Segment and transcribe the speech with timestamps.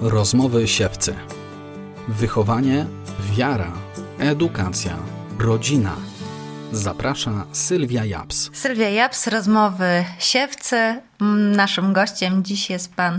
[0.00, 1.14] Rozmowy siewcy.
[2.08, 2.86] Wychowanie,
[3.32, 3.72] wiara,
[4.18, 4.96] edukacja,
[5.38, 5.96] rodzina.
[6.72, 8.50] Zaprasza Sylwia Japs.
[8.52, 10.76] Sylwia Japs, rozmowy siewcy.
[11.20, 13.14] Mm, Naszym gościem dziś jest pan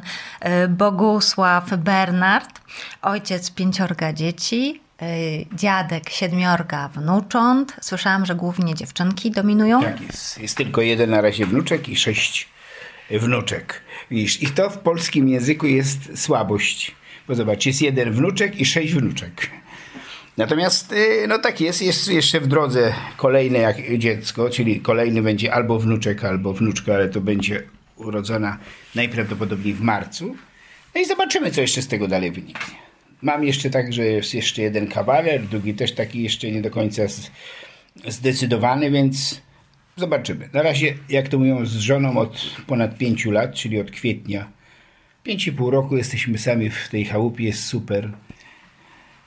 [0.45, 2.61] y, Bogusław Bernard,
[3.01, 5.05] ojciec pięciorga dzieci, y,
[5.55, 7.75] dziadek siedmiorga wnucząt.
[7.81, 9.81] Słyszałam, że głównie dziewczynki dominują.
[9.81, 10.37] Tak jest.
[10.37, 12.47] Jest tylko jeden na razie wnuczek i sześć
[13.11, 13.81] wnuczek.
[14.11, 16.95] Widzisz, i to w polskim języku jest słabość.
[17.27, 19.49] Bo zobacz, jest jeden wnuczek i sześć wnuczek.
[20.37, 25.53] Natomiast, y, no tak jest, jest jeszcze w drodze kolejne jak dziecko, czyli kolejny będzie
[25.53, 27.63] albo wnuczek, albo wnuczka, ale to będzie
[27.95, 28.57] urodzona
[28.95, 30.35] najprawdopodobniej w marcu.
[30.95, 32.75] No i zobaczymy, co jeszcze z tego dalej wyniknie.
[33.21, 37.03] Mam jeszcze tak, że jest jeszcze jeden kawaler, drugi też taki jeszcze nie do końca
[38.07, 39.41] zdecydowany, więc
[39.99, 40.49] zobaczymy.
[40.53, 44.51] Na razie, jak to mówią, z żoną od ponad pięciu lat, czyli od kwietnia.
[45.23, 48.11] Pięć i pół roku jesteśmy sami w tej chałupie, jest super.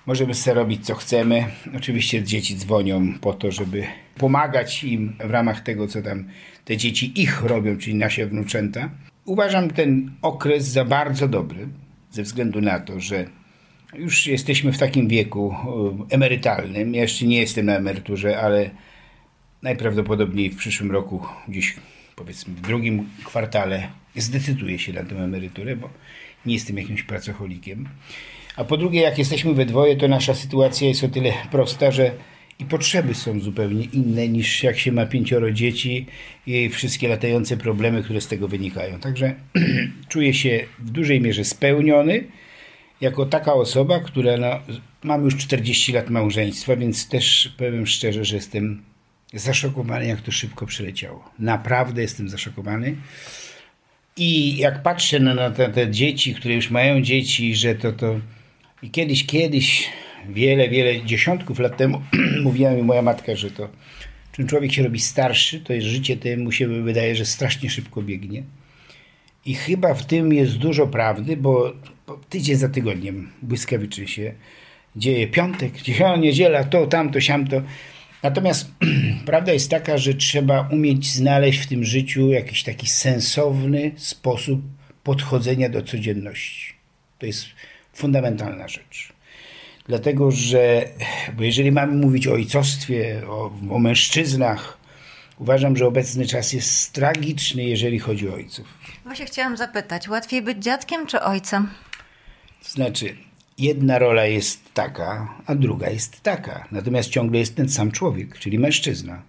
[0.06, 1.45] Możemy sobie robić co chcemy.
[1.77, 3.84] Oczywiście dzieci dzwonią po to, żeby
[4.19, 6.25] pomagać im w ramach tego, co tam
[6.64, 8.91] te dzieci ich robią, czyli nasze wnuczęta.
[9.25, 11.69] Uważam ten okres za bardzo dobry,
[12.11, 13.27] ze względu na to, że
[13.95, 15.55] już jesteśmy w takim wieku
[16.11, 16.95] e, emerytalnym.
[16.95, 18.70] Ja jeszcze nie jestem na emeryturze, ale
[19.63, 21.77] najprawdopodobniej w przyszłym roku, gdzieś
[22.17, 25.91] powiedzmy w drugim kwartale, zdecyduję się na tę emeryturę, bo
[26.47, 27.89] nie jestem jakimś pracocholikiem.
[28.57, 32.11] A po drugie, jak jesteśmy we dwoje, to nasza sytuacja jest o tyle prosta, że
[32.59, 36.07] i potrzeby są zupełnie inne niż jak się ma pięcioro dzieci
[36.47, 38.99] i wszystkie latające problemy, które z tego wynikają.
[38.99, 39.35] Także
[40.09, 42.25] czuję się w dużej mierze spełniony
[43.01, 48.37] jako taka osoba, która no, mam już 40 lat małżeństwa, więc też powiem szczerze, że
[48.37, 48.83] jestem
[49.33, 51.31] zaszokowany, jak to szybko przyleciało.
[51.39, 52.97] Naprawdę jestem zaszokowany.
[54.17, 58.21] I jak patrzę na, na te, te dzieci, które już mają dzieci, że to to.
[58.83, 59.91] I kiedyś, kiedyś,
[60.29, 62.03] wiele, wiele dziesiątków lat temu
[62.45, 63.69] mówiła mi moja matka, że to
[64.33, 68.42] czym człowiek się robi starszy, to jest życie temu się wydaje, że strasznie szybko biegnie.
[69.47, 71.73] I chyba w tym jest dużo prawdy, bo,
[72.29, 74.35] tydzień za tygodniem błyskawicznie się
[74.97, 75.29] dzieje.
[75.29, 77.63] Piątek, dziesiąta niedziela, to, tamto, siamto.
[78.23, 78.71] Natomiast
[79.27, 84.61] prawda jest taka, że trzeba umieć znaleźć w tym życiu jakiś taki sensowny sposób
[85.05, 86.75] podchodzenia do codzienności.
[87.19, 87.47] To jest
[87.93, 89.13] fundamentalna rzecz.
[89.87, 90.89] Dlatego, że
[91.37, 94.79] bo jeżeli mamy mówić o ojcostwie, o, o mężczyznach,
[95.39, 98.67] uważam, że obecny czas jest tragiczny, jeżeli chodzi o ojców.
[99.05, 101.69] Właśnie chciałam zapytać, łatwiej być dziadkiem czy ojcem?
[102.63, 103.17] Znaczy,
[103.58, 106.68] jedna rola jest taka, a druga jest taka.
[106.73, 109.23] Natomiast ciągle jest ten sam człowiek, czyli mężczyzna.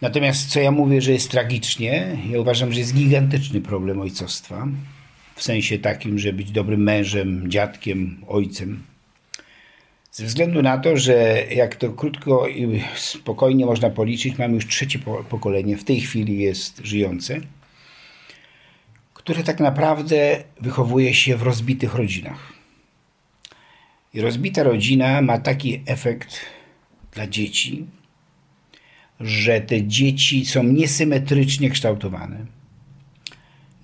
[0.00, 4.68] Natomiast co ja mówię, że jest tragicznie, ja uważam, że jest gigantyczny problem ojcostwa.
[5.34, 8.82] W sensie takim, że być dobrym mężem, dziadkiem, ojcem.
[10.12, 14.98] Ze względu na to, że jak to krótko i spokojnie można policzyć, mamy już trzecie
[14.98, 17.40] po- pokolenie, w tej chwili jest żyjące,
[19.14, 22.61] które tak naprawdę wychowuje się w rozbitych rodzinach.
[24.14, 26.40] I rozbita rodzina ma taki efekt
[27.12, 27.86] dla dzieci,
[29.20, 32.46] że te dzieci są niesymetrycznie kształtowane.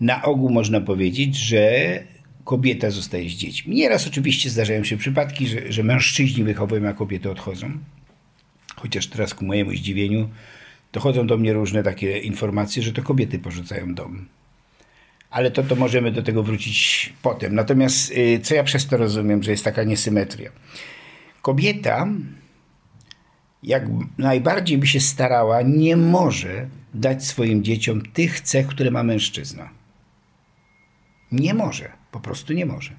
[0.01, 2.05] Na ogół można powiedzieć, że
[2.45, 3.75] kobieta zostaje z dziećmi.
[3.75, 7.79] Nieraz oczywiście zdarzają się przypadki, że, że mężczyźni wychowują, a kobiety odchodzą.
[8.77, 10.29] Chociaż teraz ku mojemu zdziwieniu
[10.93, 14.29] dochodzą do mnie różne takie informacje, że to kobiety porzucają dom.
[15.31, 17.55] Ale to, to możemy do tego wrócić potem.
[17.55, 20.51] Natomiast y, co ja przez to rozumiem, że jest taka niesymetria?
[21.43, 22.09] Kobieta,
[23.63, 23.83] jak
[24.19, 29.71] najbardziej by się starała, nie może dać swoim dzieciom tych cech, które ma mężczyzna.
[31.33, 32.93] Nie może, po prostu nie może.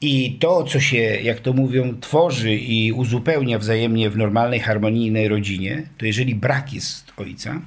[0.00, 5.82] I to, co się, jak to mówią, tworzy i uzupełnia wzajemnie w normalnej, harmonijnej rodzinie,
[5.98, 7.60] to jeżeli brak jest ojca,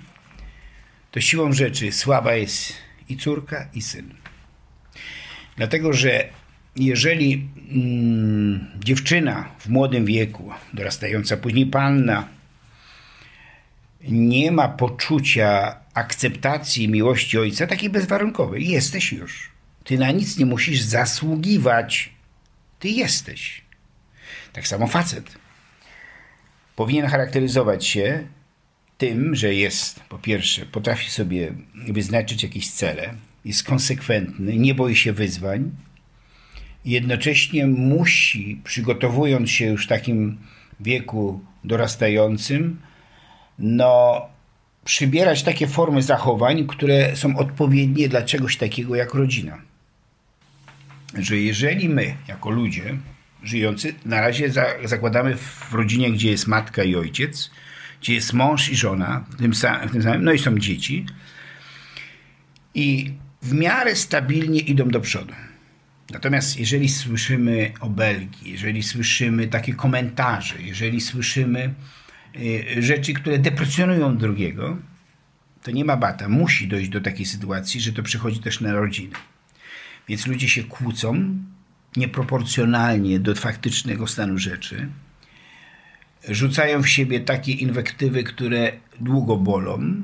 [1.12, 2.74] to siłą rzeczy słaba jest
[3.14, 4.14] i córka, i syn.
[5.58, 6.30] Dlatego, że
[6.76, 12.28] jeżeli mm, dziewczyna w młodym wieku, dorastająca później panna,
[14.02, 19.52] nie ma poczucia akceptacji miłości ojca, takiej bezwarunkowej, jesteś już.
[19.84, 22.14] Ty na nic nie musisz zasługiwać.
[22.80, 23.62] Ty jesteś.
[24.54, 25.38] Tak samo facet.
[26.76, 28.28] Powinien charakteryzować się
[28.98, 31.54] tym, że jest, po pierwsze, potrafi sobie
[31.88, 33.14] wyznaczyć jakieś cele,
[33.46, 35.72] jest konsekwentny, nie boi się wyzwań,
[36.86, 40.38] jednocześnie musi, przygotowując się już w takim
[40.80, 42.82] wieku dorastającym,
[43.60, 44.22] no,
[44.86, 49.58] przybierać takie formy zachowań, które są odpowiednie dla czegoś takiego jak rodzina.
[51.18, 52.98] że jeżeli my, jako ludzie
[53.44, 57.52] żyjący, na razie za, zakładamy w rodzinie, gdzie jest matka i ojciec,
[58.04, 61.06] gdzie jest mąż i żona, w tym, samym, w tym samym, no i są dzieci,
[62.74, 65.34] i w miarę stabilnie idą do przodu.
[66.12, 71.74] Natomiast jeżeli słyszymy obelgi, jeżeli słyszymy takie komentarze, jeżeli słyszymy
[72.36, 74.78] y, rzeczy, które deprecjonują drugiego,
[75.64, 76.30] to nie ma bata.
[76.30, 79.16] Musi dojść do takiej sytuacji, że to przychodzi też na rodzinę.
[80.08, 81.38] Więc ludzie się kłócą
[81.96, 84.90] nieproporcjonalnie do faktycznego stanu rzeczy.
[86.30, 90.02] Rzucają w siebie takie inwektywy, które długo bolą,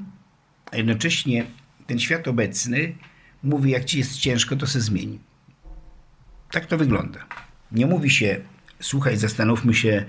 [0.71, 1.45] a jednocześnie
[1.88, 2.95] ten świat obecny
[3.44, 5.19] mówi, jak ci jest ciężko, to se zmieni.
[6.51, 7.19] Tak to wygląda.
[7.71, 8.39] Nie mówi się,
[8.80, 10.06] słuchaj, zastanówmy się,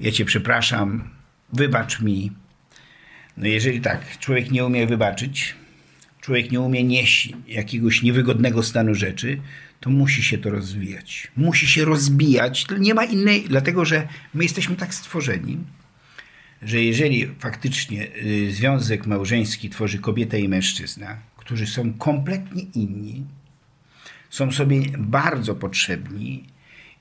[0.00, 1.10] ja cię przepraszam,
[1.52, 2.32] wybacz mi.
[3.36, 5.54] No jeżeli tak, człowiek nie umie wybaczyć,
[6.20, 9.40] człowiek nie umie nieść jakiegoś niewygodnego stanu rzeczy,
[9.80, 11.28] to musi się to rozwijać.
[11.36, 12.66] Musi się rozbijać.
[12.78, 15.58] Nie ma innej, dlatego że my jesteśmy tak stworzeni,
[16.62, 23.24] że jeżeli faktycznie y, związek małżeński tworzy kobieta i mężczyzna, którzy są kompletnie inni,
[24.30, 26.44] są sobie bardzo potrzebni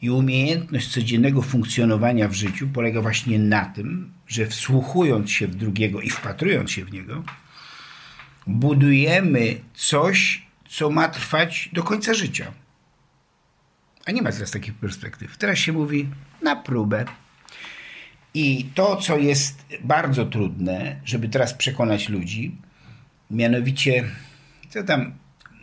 [0.01, 6.01] i umiejętność codziennego funkcjonowania w życiu polega właśnie na tym, że wsłuchując się w drugiego
[6.01, 7.23] i wpatrując się w niego,
[8.47, 12.51] budujemy coś, co ma trwać do końca życia.
[14.09, 15.37] A nie ma teraz takich perspektyw.
[15.37, 16.09] Teraz się mówi
[16.41, 17.05] na próbę.
[18.33, 22.57] I to, co jest bardzo trudne, żeby teraz przekonać ludzi,
[23.31, 24.03] mianowicie,
[24.69, 25.13] co tam,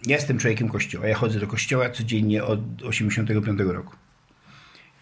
[0.06, 3.96] ja jestem człowiekiem kościoła, ja chodzę do kościoła codziennie od 85 roku.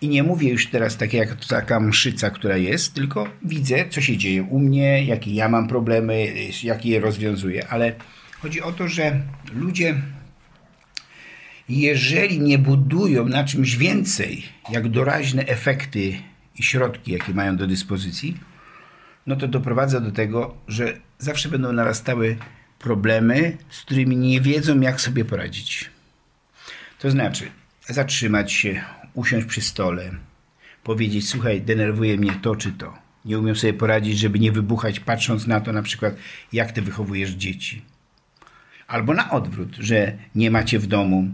[0.00, 4.16] I nie mówię już teraz tak jak taka mszyca, która jest, tylko widzę, co się
[4.16, 7.94] dzieje u mnie, jakie ja mam problemy, jakie je rozwiązuję, ale
[8.40, 9.20] chodzi o to, że
[9.54, 9.94] ludzie,
[11.68, 16.16] jeżeli nie budują na czymś więcej, jak doraźne efekty
[16.58, 18.36] i środki, jakie mają do dyspozycji,
[19.26, 22.36] no to doprowadza do tego, że zawsze będą narastały
[22.78, 25.90] problemy, z którymi nie wiedzą, jak sobie poradzić.
[26.98, 27.50] To znaczy,
[27.88, 28.84] zatrzymać się,
[29.14, 30.10] usiąść przy stole,
[30.82, 32.98] powiedzieć: Słuchaj, denerwuje mnie to czy to.
[33.24, 36.14] Nie umiem sobie poradzić, żeby nie wybuchać, patrząc na to, na przykład,
[36.52, 37.82] jak ty wychowujesz dzieci.
[38.94, 41.28] Albo na odwrót, że nie macie w domu,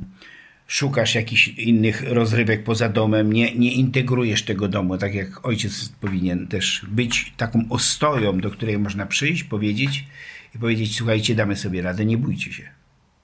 [0.67, 6.47] szukasz jakichś innych rozrywek poza domem, nie, nie integrujesz tego domu, tak jak ojciec powinien
[6.47, 10.07] też być taką ostoją, do której można przyjść, powiedzieć
[10.55, 12.69] i powiedzieć: Słuchajcie, damy sobie radę, nie bójcie się.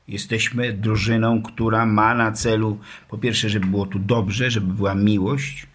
[0.09, 2.79] Jesteśmy drużyną, która ma na celu,
[3.09, 5.67] po pierwsze, żeby było tu dobrze, żeby była miłość.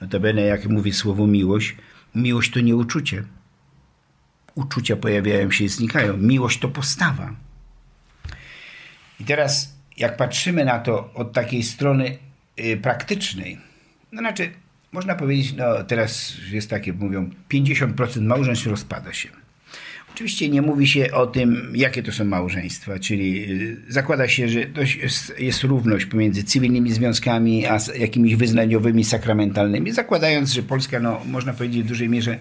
[0.00, 1.76] Notabene, jak mówi słowo miłość,
[2.14, 3.24] miłość to nie uczucie.
[4.54, 6.16] Uczucia pojawiają się i znikają.
[6.16, 7.49] Miłość to postawa.
[9.20, 12.18] I teraz, jak patrzymy na to od takiej strony
[12.60, 13.58] y, praktycznej,
[14.12, 14.50] no znaczy,
[14.92, 19.28] można powiedzieć, no teraz jest takie, mówią, 50% małżeństw rozpada się.
[20.14, 24.60] Oczywiście nie mówi się o tym, jakie to są małżeństwa, czyli y, zakłada się, że
[25.38, 31.82] jest, równość pomiędzy cywilnymi związkami a jakimiś wyznaniowymi, sakramentalnymi, zakładając, że Polska, no, można powiedzieć
[31.82, 32.38] w dużej mierze,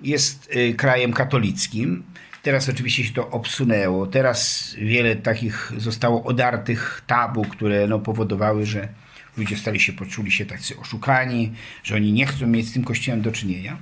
[0.00, 2.02] jest y, krajem katolickim.
[2.42, 4.06] Teraz oczywiście się to obsunęło.
[4.06, 8.88] Teraz wiele takich zostało odartych tabu, które no, powodowały, że
[9.36, 13.22] ludzie stali się, poczuli się tacy oszukani, że oni nie chcą mieć z tym kościołem
[13.22, 13.78] do czynienia.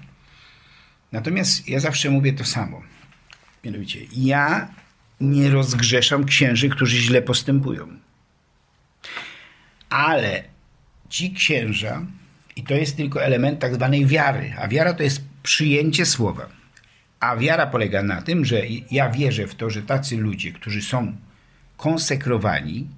[1.12, 2.82] Natomiast ja zawsze mówię to samo.
[3.64, 4.68] Mianowicie, ja
[5.20, 7.88] nie rozgrzeszam księży, którzy źle postępują.
[9.90, 10.44] Ale
[11.08, 12.06] ci księża,
[12.56, 16.48] i to jest tylko element tak zwanej wiary, a wiara to jest przyjęcie słowa.
[17.20, 21.16] A wiara polega na tym, że ja wierzę w to, że tacy ludzie, którzy są
[21.76, 22.88] konsekrowani,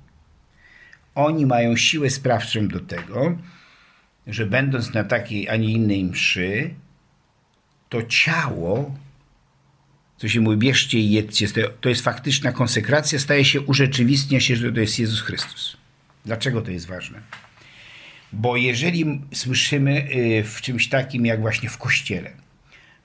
[1.14, 3.38] oni mają siłę sprawczą do tego,
[4.26, 6.74] że będąc na takiej, a nie innej mszy,
[7.88, 8.94] to ciało
[10.20, 11.46] co się mówi, bierzcie i jedzcie,
[11.80, 15.76] to jest faktyczna konsekracja, staje się, urzeczywistnia się, że to jest Jezus Chrystus.
[16.24, 17.20] Dlaczego to jest ważne?
[18.32, 22.30] Bo jeżeli słyszymy y, w czymś takim, jak właśnie w kościele,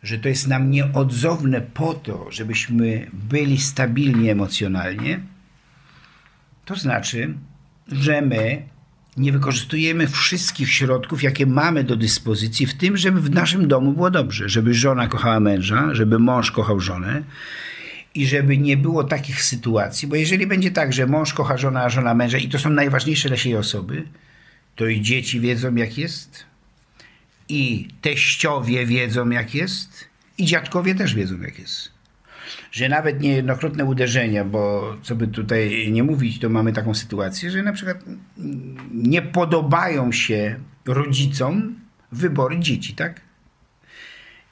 [0.06, 5.20] że to jest nam nieodzowne po to, żebyśmy byli stabilni emocjonalnie,
[6.66, 7.34] to znaczy,
[7.88, 8.64] że my
[9.18, 14.12] nie wykorzystujemy wszystkich środków, jakie mamy do dyspozycji, w tym, żeby w naszym domu było
[14.12, 17.24] dobrze, żeby żona kochała męża, żeby mąż kochał żonę
[18.16, 21.90] i żeby nie było takich sytuacji, bo jeżeli będzie tak, że mąż kocha żona, a
[21.90, 24.04] żona męża i to są najważniejsze dla siebie osoby,
[24.76, 26.46] to i dzieci wiedzą jak jest,
[27.50, 31.92] i teściowie wiedzą jak jest, i dziadkowie też wiedzą jak jest.
[32.72, 37.64] że nawet niejednokrotne uderzenia, bo co by tutaj nie mówić, to mamy taką sytuację, że
[37.64, 37.98] na przykład
[38.94, 41.76] nie podobają się rodzicom
[42.12, 43.22] wybory dzieci, tak?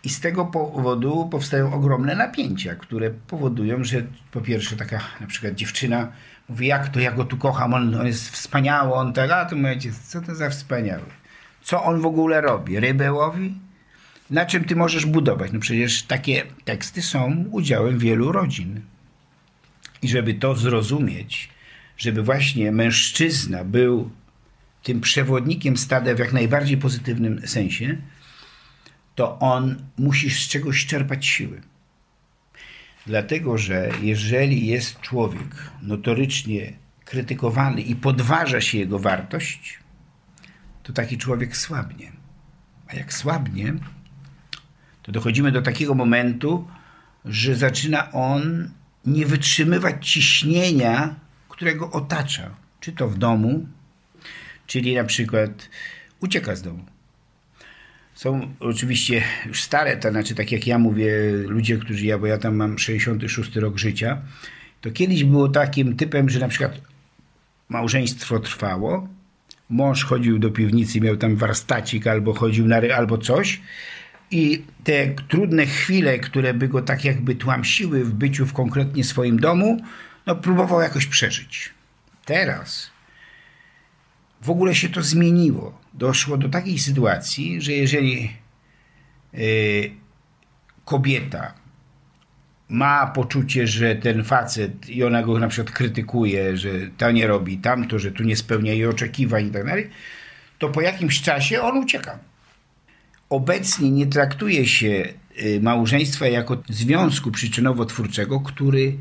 [0.04, 5.56] I z tego powodu powstają ogromne napięcia, które powodują, że po pierwsze taka na przykład
[5.56, 6.12] dziewczyna
[6.50, 9.56] mówi, jak to, ja go tu kocham, on, on jest wspaniały, on tak, a to
[9.56, 11.23] mówicie, co to za wspaniały?
[11.64, 12.80] Co on w ogóle robi?
[12.80, 13.54] Rybę łowi?
[14.30, 15.52] Na czym ty możesz budować?
[15.52, 18.82] No przecież takie teksty są udziałem wielu rodzin.
[20.02, 21.50] I żeby to zrozumieć,
[21.98, 24.12] żeby właśnie mężczyzna był
[24.84, 27.98] tym przewodnikiem stada w jak najbardziej pozytywnym sensie,
[29.16, 31.62] to on musi z czegoś czerpać siły.
[33.08, 36.74] Dlatego, że jeżeli jest człowiek notorycznie
[37.06, 39.83] krytykowany i podważa się jego wartość,
[40.84, 42.12] to taki człowiek słabnie.
[42.88, 43.74] A jak słabnie,
[45.04, 46.68] to dochodzimy do takiego momentu,
[47.26, 48.70] że zaczyna on
[49.06, 51.16] nie wytrzymywać ciśnienia,
[51.50, 52.50] którego otacza.
[52.80, 53.68] Czy to w domu,
[54.68, 55.70] czyli na przykład
[56.20, 56.86] ucieka z domu.
[58.16, 61.12] Są oczywiście już stare, to znaczy tak jak ja mówię,
[61.48, 64.22] ludzie, którzy ja, bo ja tam mam 66 rok życia,
[64.82, 66.82] to kiedyś było takim typem, że na przykład
[67.70, 69.08] małżeństwo trwało,
[69.70, 73.62] mąż chodził do piwnicy, miał tam warstacik albo chodził na ry, albo coś
[74.32, 79.40] i te trudne chwile, które by go tak jakby tłamsiły w byciu w konkretnie swoim
[79.40, 79.82] domu,
[80.26, 81.70] no próbował jakoś przeżyć.
[82.26, 82.92] Teraz
[84.42, 85.82] w ogóle się to zmieniło.
[85.94, 88.32] Doszło do takiej sytuacji, że jeżeli
[89.34, 89.92] y,
[90.86, 91.54] kobieta
[92.70, 97.58] ma poczucie, że ten facet i ona go na przykład krytykuje, że to nie robi
[97.58, 99.90] tamto, że tu nie spełnia jej oczekiwań i tak dalej,
[100.60, 102.20] to po jakimś czasie on ucieka.
[103.30, 108.98] Obecnie nie traktuje się y, małżeństwa jako związku przyczynowo-twórczego, który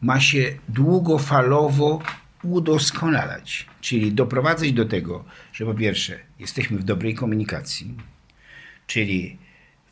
[0.00, 2.02] ma się długofalowo
[2.42, 3.66] udoskonalać.
[3.80, 7.94] Czyli doprowadzać do tego, że po pierwsze jesteśmy w dobrej komunikacji,
[8.86, 9.38] czyli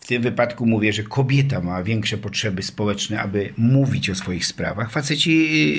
[0.08, 4.90] w tym wypadku mówię, że kobieta ma większe potrzeby społeczne, aby mówić o swoich sprawach.
[4.90, 5.30] Faceci,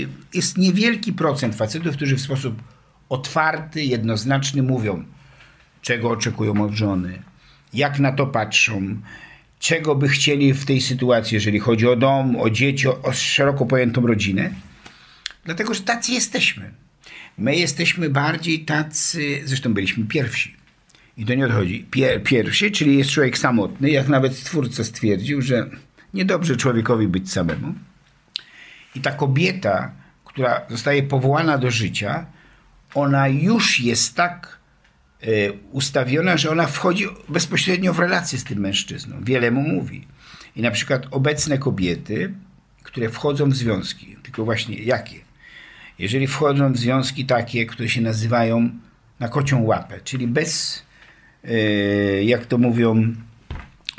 [0.03, 2.61] y, jest niewielki procent facetów, którzy w sposób
[3.09, 5.05] otwarty, jednoznaczny mówią,
[5.81, 7.21] czego oczekują od żony,
[7.73, 9.01] jak na to patrzą,
[9.59, 13.65] czego by chcieli w tej sytuacji, jeżeli chodzi o dom, o dzieci, o, o szeroko
[13.65, 14.49] pojętą rodzinę.
[15.45, 16.71] Dlatego, że tacy jesteśmy.
[17.37, 20.59] My jesteśmy bardziej tacy, zresztą byliśmy pierwsi.
[21.19, 21.85] I to nie odchodzi.
[21.91, 25.69] Pier, pierwszy, czyli jest człowiek samotny, jak nawet stwórca stwierdził, że
[26.13, 27.73] niedobrze człowiekowi być samemu.
[28.95, 29.91] I ta kobieta,
[30.25, 32.25] która zostaje powołana do życia,
[32.93, 34.59] ona już jest tak
[35.23, 39.15] y, ustawiona, że ona wchodzi bezpośrednio w relację z tym mężczyzną.
[39.21, 40.07] Wiele mu mówi.
[40.55, 42.33] I na przykład obecne kobiety,
[42.83, 45.29] które wchodzą w związki, tylko właśnie jakie?
[45.99, 48.69] jeżeli wchodzą w związki takie, które się nazywają
[49.19, 50.83] na kocią łapę, czyli bez,
[52.23, 53.15] jak to mówią,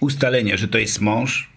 [0.00, 1.50] ustalenia, że to jest mąż.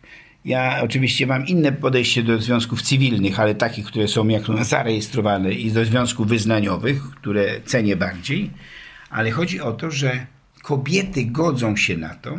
[0.46, 5.72] Ja oczywiście mam inne podejście do związków cywilnych, ale takich, które są jak zarejestrowane i
[5.72, 8.50] do związków wyznaniowych, które cenię bardziej.
[9.10, 10.26] Ale chodzi o to, że
[10.62, 12.38] kobiety godzą się na to,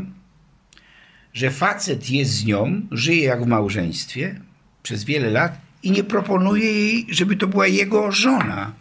[1.33, 4.41] że facet jest z nią, żyje jak w małżeństwie
[4.83, 8.73] przez wiele lat i nie proponuje jej, żeby to była jego żona.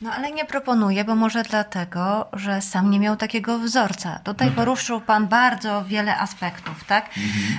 [0.00, 4.18] No ale nie proponuje, bo może dlatego, że sam nie miał takiego wzorca.
[4.18, 4.66] Tutaj mhm.
[4.66, 7.10] poruszył Pan bardzo wiele aspektów, tak?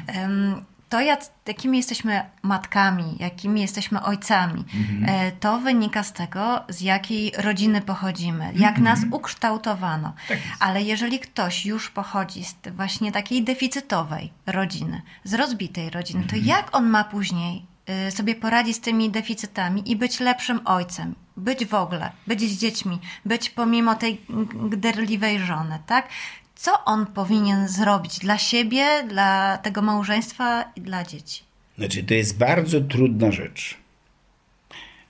[0.08, 0.66] Mhm.
[0.90, 5.32] To, jak, jakimi jesteśmy matkami, jakimi jesteśmy ojcami, mhm.
[5.40, 8.84] to wynika z tego, z jakiej rodziny pochodzimy, jak mhm.
[8.84, 10.14] nas ukształtowano.
[10.28, 16.36] Tak Ale jeżeli ktoś już pochodzi z właśnie takiej deficytowej rodziny, z rozbitej rodziny, to
[16.36, 16.46] mhm.
[16.46, 17.71] jak on ma później
[18.10, 23.00] sobie poradzi z tymi deficytami i być lepszym ojcem, być w ogóle, być z dziećmi,
[23.26, 24.22] być pomimo tej
[24.70, 26.10] gderliwej żony, tak?
[26.56, 31.44] Co on powinien zrobić dla siebie, dla tego małżeństwa i dla dzieci?
[31.78, 33.78] Znaczy, to jest bardzo trudna rzecz,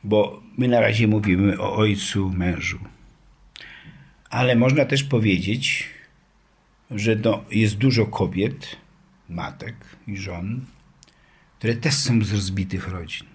[0.03, 2.79] bo my na razie mówimy o ojcu, mężu.
[4.29, 5.89] Ale można też powiedzieć,
[6.91, 8.75] że to jest dużo kobiet,
[9.29, 9.75] matek
[10.07, 10.65] i żon,
[11.61, 13.27] które też są z rozbitych rodzin.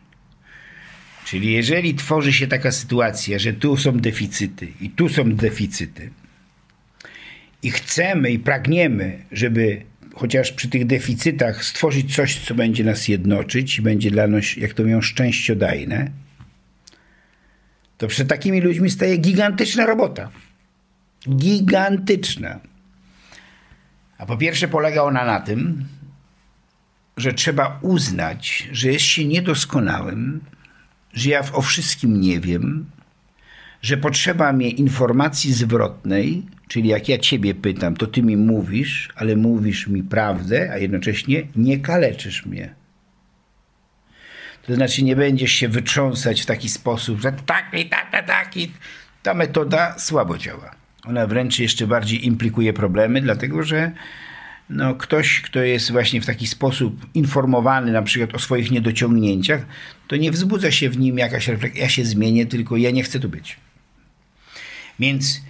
[1.24, 6.10] Czyli jeżeli tworzy się taka sytuacja, że tu są deficyty i tu są deficyty,
[7.62, 9.82] i chcemy i pragniemy, żeby
[10.14, 14.74] chociaż przy tych deficytach stworzyć coś, co będzie nas jednoczyć i będzie dla nas, jak
[14.74, 16.10] to mówią, szczęściodajne,
[17.98, 20.30] to przed takimi ludźmi staje gigantyczna robota.
[21.28, 22.60] Gigantyczna.
[24.18, 25.84] A po pierwsze polega ona na tym,
[27.16, 30.40] że trzeba uznać, że jest się niedoskonałym,
[31.12, 32.86] że ja o wszystkim nie wiem,
[33.82, 39.36] że potrzeba mi informacji zwrotnej, czyli jak ja ciebie pytam, to ty mi mówisz, ale
[39.36, 42.74] mówisz mi prawdę, a jednocześnie nie kaleczysz mnie.
[44.66, 48.72] To znaczy nie będziesz się wytrząsać w taki sposób, że taki, taki, taki.
[49.22, 50.70] Ta metoda słabo działa.
[51.04, 53.92] Ona wręcz jeszcze bardziej implikuje problemy, dlatego że
[54.70, 59.66] no, ktoś, kto jest właśnie w taki sposób informowany na przykład o swoich niedociągnięciach,
[60.08, 63.20] to nie wzbudza się w nim jakaś refleksja, ja się zmienię, tylko ja nie chcę
[63.20, 63.56] tu być.
[64.98, 65.40] Więc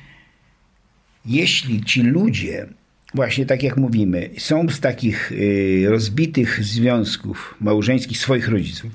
[1.27, 2.67] jeśli ci ludzie,
[3.15, 8.91] właśnie tak jak mówimy, są z takich y, rozbitych związków małżeńskich swoich rodziców,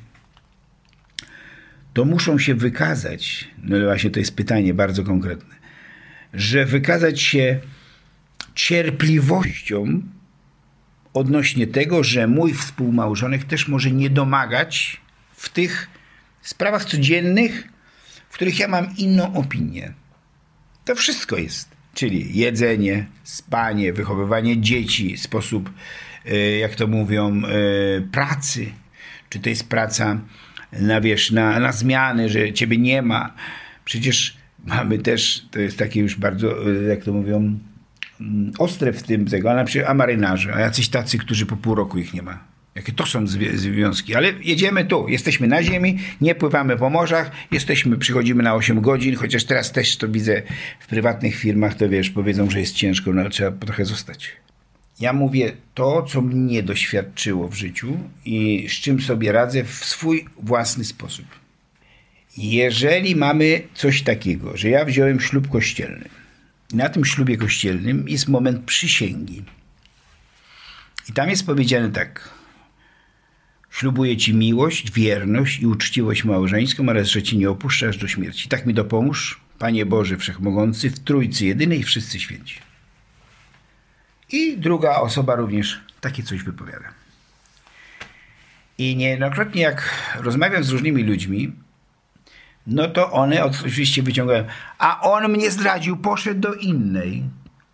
[1.93, 5.55] to muszą się wykazać, no właśnie to jest pytanie bardzo konkretne,
[6.33, 7.59] że wykazać się
[8.55, 10.01] cierpliwością
[11.13, 15.01] odnośnie tego, że mój współmałżonek też może nie domagać
[15.33, 15.87] w tych
[16.41, 17.67] sprawach codziennych,
[18.29, 19.93] w których ja mam inną opinię.
[20.85, 21.69] To wszystko jest.
[21.93, 25.69] Czyli jedzenie, spanie, wychowywanie dzieci, sposób,
[26.25, 28.71] e, jak to mówią, e, pracy.
[29.29, 30.21] Czy to jest praca
[30.71, 33.33] na, wiesz, na, na zmiany, że ciebie nie ma.
[33.85, 37.59] Przecież mamy też, to jest takie już bardzo, e, jak to mówią,
[38.57, 41.75] ostre w tym tego, a na przykład a marynarze, a jacyś tacy, którzy po pół
[41.75, 42.51] roku ich nie ma.
[42.75, 44.15] Jakie to są związki?
[44.15, 49.15] Ale jedziemy tu, jesteśmy na ziemi, nie pływamy po morzach, jesteśmy, przychodzimy na 8 godzin,
[49.15, 50.41] chociaż teraz też to widzę
[50.79, 54.31] w prywatnych firmach, to wiesz, powiedzą, że jest ciężko, no trzeba trochę zostać.
[54.99, 60.25] Ja mówię to, co mnie doświadczyło w życiu i z czym sobie radzę w swój
[60.37, 61.25] własny sposób.
[62.37, 66.09] Jeżeli mamy coś takiego, że ja wziąłem ślub kościelny,
[66.73, 69.43] na tym ślubie kościelnym jest moment przysięgi.
[71.09, 72.29] I tam jest powiedziane tak,
[73.71, 78.49] Ślubuję Ci miłość, wierność i uczciwość małżeńską oraz, że Ci nie opuszczasz do śmierci.
[78.49, 82.59] Tak mi dopomóż, Panie Boże Wszechmogący, w Trójcy Jedynej wszyscy święci.
[84.31, 86.93] I druga osoba również takie coś wypowiada.
[88.77, 91.51] I niejednokrotnie jak rozmawiam z różnymi ludźmi,
[92.67, 94.45] no to one oczywiście wyciągają,
[94.77, 97.23] a on mnie zdradził, poszedł do innej,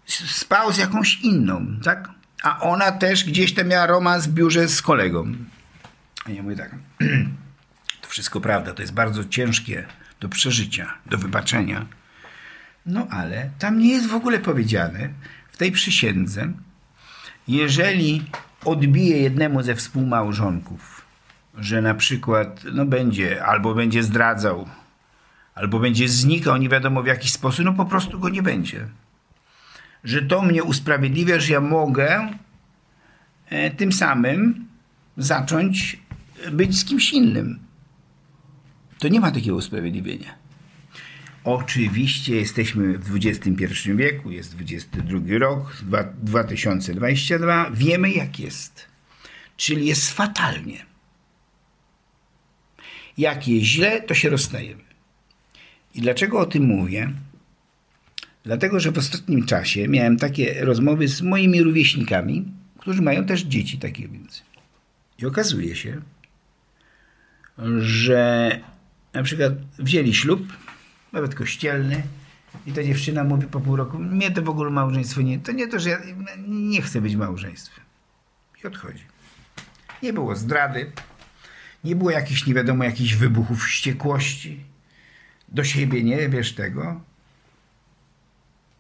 [0.06, 2.10] spał z jakąś inną, tak?
[2.44, 5.34] A ona też gdzieś tam miała romans w biurze z kolegą.
[6.26, 6.72] A ja mówię tak,
[8.02, 9.88] to wszystko prawda, to jest bardzo ciężkie
[10.20, 11.86] do przeżycia, do wybaczenia.
[12.86, 15.10] No ale tam nie jest w ogóle powiedziane
[15.52, 16.54] w tej przysiędze,
[17.48, 18.26] jeżeli
[18.66, 20.97] odbije jednemu ze współmałżonków,
[21.58, 24.68] że na przykład no będzie albo będzie zdradzał,
[25.56, 28.88] albo będzie znikał, nie wiadomo w jaki sposób, no po prostu go nie będzie.
[30.04, 32.30] Że to mnie usprawiedliwia, że ja mogę
[33.50, 34.68] e, tym samym
[35.18, 36.00] zacząć
[36.52, 37.60] być z kimś innym.
[39.00, 40.36] To nie ma takiego usprawiedliwienia.
[41.44, 43.56] Oczywiście jesteśmy w XXI
[43.96, 45.78] wieku, jest 22 rok,
[46.24, 48.86] 2022, wiemy jak jest.
[49.58, 50.86] Czyli jest fatalnie.
[53.18, 54.84] Jak jest źle, to się rozstajemy.
[55.96, 57.14] I dlaczego o tym mówię?
[58.44, 62.46] Dlatego, że w ostatnim czasie miałem takie rozmowy z moimi rówieśnikami,
[62.78, 64.44] którzy mają też dzieci takie więc.
[65.20, 66.02] I okazuje się,
[67.80, 68.52] że
[69.14, 70.54] na przykład wzięli ślub,
[71.14, 72.04] nawet kościelny,
[72.66, 75.68] i ta dziewczyna mówi po pół roku, mnie to w ogóle małżeństwo nie, to nie
[75.68, 75.98] to, że ja
[76.48, 77.86] nie chcę być małżeństwem.
[78.64, 79.04] I odchodzi.
[80.04, 80.92] Nie było zdrady,
[81.88, 84.64] nie było jakichś, nie wiadomo, jakichś wybuchów wściekłości
[85.50, 87.02] do siebie, nie wiesz tego.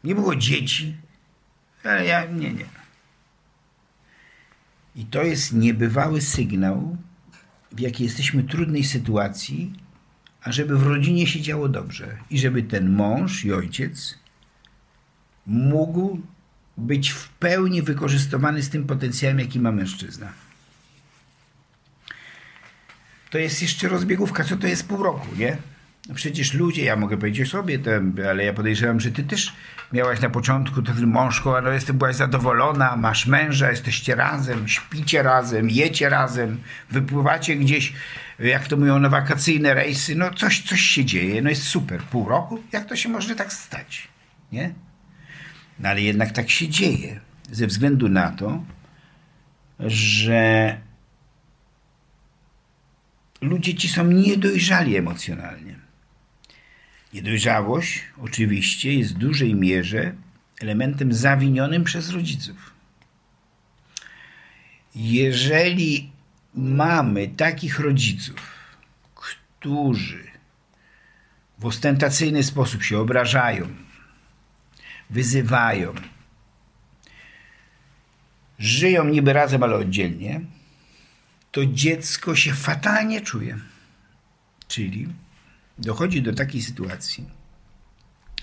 [0.04, 0.96] Nie było dzieci,
[1.84, 2.65] ale ja, nie, nie.
[4.96, 6.98] I to jest niebywały sygnał,
[7.72, 9.74] w jakiej jesteśmy trudnej sytuacji,
[10.41, 14.17] a żeby w rodzinie się działo dobrze i żeby ten mąż i ojciec
[15.46, 16.22] mógł
[16.78, 20.46] być w pełni wykorzystywany z tym potencjałem, jaki ma mężczyzna.
[23.30, 25.58] To jest jeszcze rozbiegówka, co to jest pół roku, nie?
[26.10, 27.80] No przecież ludzie, ja mogę powiedzieć sobie,
[28.30, 29.54] ale ja podejrzewam, że ty też
[29.94, 35.70] miałaś na początku ten mążko, ale jestem, byłaś zadowolona, masz męża, jesteście razem, śpicie razem,
[35.70, 36.60] jecie razem,
[36.92, 37.94] wypływacie gdzieś,
[38.40, 42.02] jak to mówią, na wakacyjne rejsy, no coś, coś się dzieje, no jest super.
[42.02, 42.63] Pół roku?
[42.72, 44.08] Jak to się może tak stać?
[44.52, 44.74] Nie?
[45.80, 47.20] No ale jednak tak się dzieje,
[47.52, 48.63] ze względu na to,
[49.80, 50.78] że
[53.41, 55.76] ludzie ci są niedojrzali emocjonalnie.
[57.13, 60.15] Niedojrzałość oczywiście jest w dużej mierze
[60.62, 62.73] elementem zawinionym przez rodziców.
[64.95, 66.12] jeżeli
[66.54, 68.41] mamy takich rodziców,
[69.15, 70.23] którzy
[71.60, 73.67] w ostentacyjny sposób się obrażają,
[75.10, 75.93] wyzywają,
[78.60, 80.41] żyją niby razem, ale oddzielnie,
[81.58, 83.58] to dziecko się fatalnie czuje.
[84.67, 85.08] Czyli
[85.78, 87.26] dochodzi do takiej sytuacji,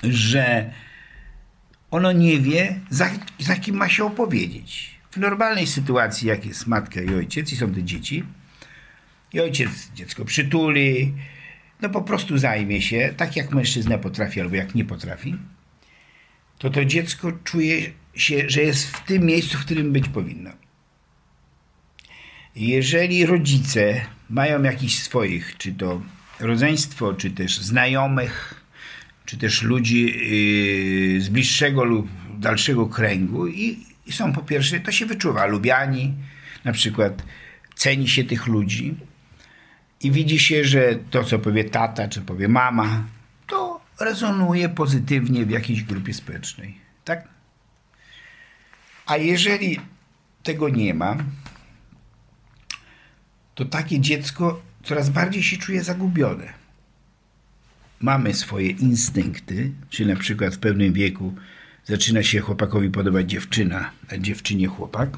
[0.02, 0.72] że
[1.90, 4.90] ono nie wie, za, za kim ma się opowiedzieć.
[5.10, 8.24] W normalnej sytuacji, jak jest matka i ojciec, i są te dzieci,
[9.32, 11.14] i ojciec dziecko przytuli,
[11.82, 15.38] no po prostu zajmie się, tak jak mężczyzna potrafi albo jak nie potrafi,
[16.58, 20.63] to to dziecko czuje się, że jest w tym miejscu, w którym być powinno.
[22.56, 26.02] Jeżeli rodzice mają jakichś swoich, czy to
[26.40, 28.64] rodzeństwo, czy też znajomych,
[29.24, 30.04] czy też ludzi
[31.14, 36.14] yy, z bliższego lub dalszego kręgu i, i są po pierwsze, to się wyczuwa, lubiani,
[36.64, 37.22] na przykład
[37.74, 38.94] ceni się tych ludzi
[40.00, 43.04] i widzi się, że to, co powie tata, czy powie mama,
[43.46, 46.78] to rezonuje pozytywnie w jakiejś grupie społecznej.
[47.04, 47.28] Tak?
[49.06, 49.80] A jeżeli
[50.42, 51.16] tego nie ma,
[53.54, 56.52] to takie dziecko coraz bardziej się czuje zagubione.
[58.00, 61.34] Mamy swoje instynkty, czy na przykład w pewnym wieku
[61.84, 65.08] zaczyna się chłopakowi podobać dziewczyna, a dziewczynie chłopak.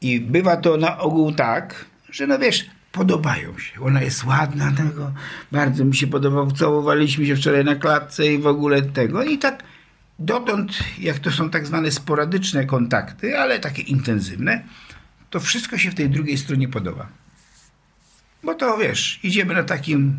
[0.00, 3.80] I bywa to na ogół tak, że no wiesz, podobają się.
[3.80, 5.12] Ona jest ładna, tego
[5.52, 9.24] bardzo mi się podobał, całowaliśmy się wczoraj na klatce i w ogóle tego.
[9.24, 9.62] I tak
[10.18, 14.64] dotąd, jak to są tak zwane sporadyczne kontakty, ale takie intensywne,
[15.34, 17.08] to wszystko się w tej drugiej stronie podoba.
[18.42, 20.16] Bo to wiesz, idziemy na takim,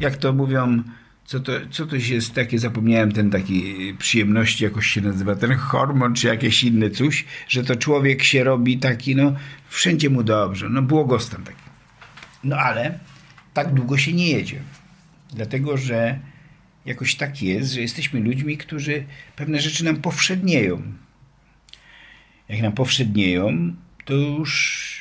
[0.00, 0.82] jak to mówią,
[1.24, 6.14] co to, co to jest takie, zapomniałem ten taki przyjemności, jakoś się nazywa, ten hormon,
[6.14, 9.32] czy jakieś inne coś, że to człowiek się robi taki, no,
[9.68, 11.62] wszędzie mu dobrze, no, błogostan taki.
[12.44, 12.98] No ale
[13.54, 14.60] tak długo się nie jedzie.
[15.32, 16.18] Dlatego, że
[16.86, 19.04] jakoś tak jest, że jesteśmy ludźmi, którzy
[19.36, 20.82] pewne rzeczy nam powszednieją.
[22.48, 24.92] Jak nam powszednieją, to już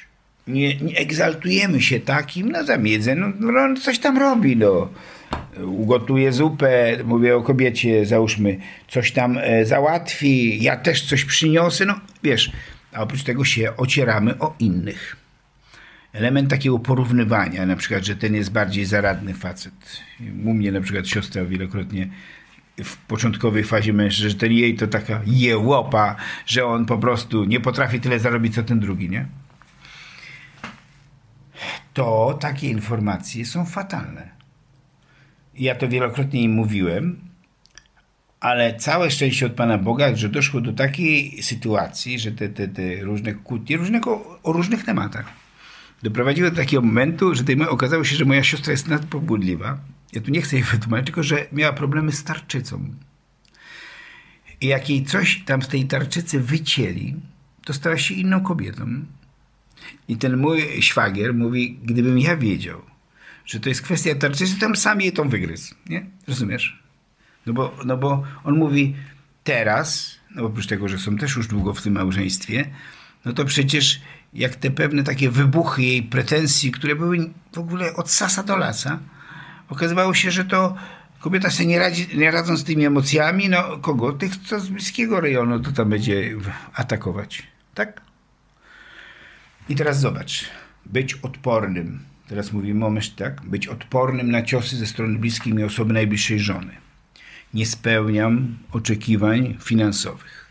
[0.47, 4.89] nie, nie egzaltujemy się takim, no zamiedzę, no, no coś tam robi, no.
[5.65, 11.99] Ugotuje zupę, mówię o kobiecie, załóżmy, coś tam e, załatwi, ja też coś przyniosę, no
[12.23, 12.51] wiesz,
[12.93, 15.15] a oprócz tego się ocieramy o innych.
[16.13, 19.73] Element takiego porównywania, na przykład, że ten jest bardziej zaradny facet.
[20.45, 22.07] U mnie na przykład siostra wielokrotnie
[22.83, 27.59] w początkowej fazie mężczyzn, że ten jej to taka jełopa, że on po prostu nie
[27.59, 29.25] potrafi tyle zarobić, co ten drugi, nie?
[31.93, 34.29] To takie informacje są fatalne.
[35.53, 37.19] Ja to wielokrotnie im mówiłem,
[38.39, 42.95] ale całe szczęście od Pana Boga, że doszło do takiej sytuacji, że te, te, te
[43.03, 45.41] różne kłótnie różnego, o różnych tematach
[46.03, 49.77] doprowadziły do takiego momentu, że tej, okazało się, że moja siostra jest nadpobudliwa.
[50.13, 52.95] Ja tu nie chcę jej wytłumaczyć, tylko że miała problemy z tarczycą.
[54.61, 57.15] I jak jej coś tam z tej tarczycy wycięli,
[57.65, 59.05] to stała się inną kobietą.
[60.07, 62.81] I ten mój szwagier mówi, gdybym ja wiedział,
[63.45, 65.75] że to jest kwestia tarczycy, to sam jej tą wygryzł.
[65.89, 66.05] Nie?
[66.27, 66.83] Rozumiesz?
[67.45, 68.95] No bo, no bo on mówi
[69.43, 72.69] teraz, no oprócz tego, że są też już długo w tym małżeństwie,
[73.25, 74.01] no to przecież
[74.33, 78.99] jak te pewne takie wybuchy jej pretensji, które były w ogóle od sasa do lasa,
[79.71, 80.75] okazywało się, że to
[81.19, 84.13] kobieta sobie nie, radzi, nie radząc z tymi emocjami, no kogo?
[84.13, 86.31] Tych, co z bliskiego rejonu to tam będzie
[86.73, 87.43] atakować.
[87.73, 88.01] Tak?
[89.69, 90.45] I teraz zobacz.
[90.85, 91.99] Być odpornym.
[92.27, 93.41] Teraz mówimy o myśl, tak?
[93.41, 96.77] Być odpornym na ciosy ze strony bliskiej mi osoby najbliższej żony.
[97.53, 100.47] Nie spełniam oczekiwań finansowych.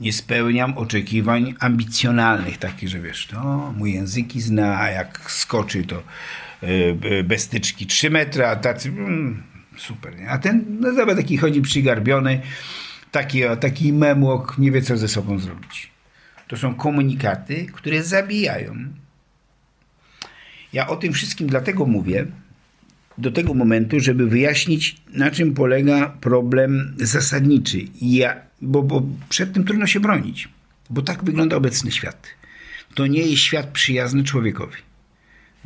[0.00, 6.02] Nie spełniam oczekiwań ambicjonalnych, takich, że wiesz, to mój języki zna, a jak skoczy to
[7.24, 9.42] bez styczki 3 metry, a tacy mm,
[9.76, 10.30] super, nie?
[10.30, 12.40] A ten, no zobacz, taki chodzi przygarbiony,
[13.10, 15.90] taki, taki memłok, nie wie co ze sobą zrobić.
[16.48, 18.74] To są komunikaty, które zabijają.
[20.72, 22.26] Ja o tym wszystkim dlatego mówię,
[23.18, 27.78] do tego momentu, żeby wyjaśnić, na czym polega problem zasadniczy.
[28.00, 30.48] Ja, bo, bo przed tym trudno się bronić,
[30.90, 32.26] bo tak wygląda obecny świat.
[32.94, 34.87] To nie jest świat przyjazny człowiekowi.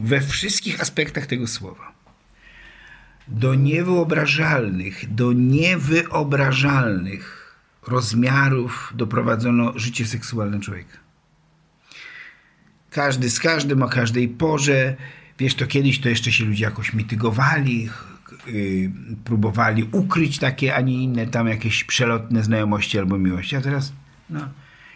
[0.02, 1.92] We wszystkich aspektach tego słowa.
[3.28, 10.98] Do niewyobrażalnych, do niewyobrażalnych rozmiarów doprowadzono życie seksualne człowieka.
[12.90, 14.96] Każdy z każdym o każdej porze.
[15.38, 17.88] Wiesz, to kiedyś to jeszcze się ludzie jakoś mitygowali,
[18.46, 18.90] yy,
[19.24, 23.56] próbowali ukryć takie, a nie inne tam jakieś przelotne znajomości albo miłości.
[23.56, 23.92] A teraz,
[24.30, 24.48] no.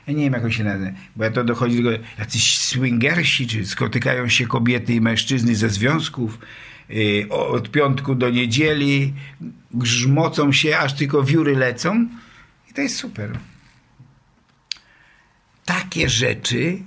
[0.06, 3.66] Ja nie wiem, jak on się nazywa, bo ja to dochodzi do jacyś swingersi, czy
[3.66, 6.38] spotykają się kobiety i mężczyzny ze związków
[6.88, 9.14] yy, od piątku do niedzieli,
[9.74, 12.08] grzmocą się, aż tylko wióry lecą
[12.70, 13.38] i to jest super.
[15.64, 16.78] Takie rzeczy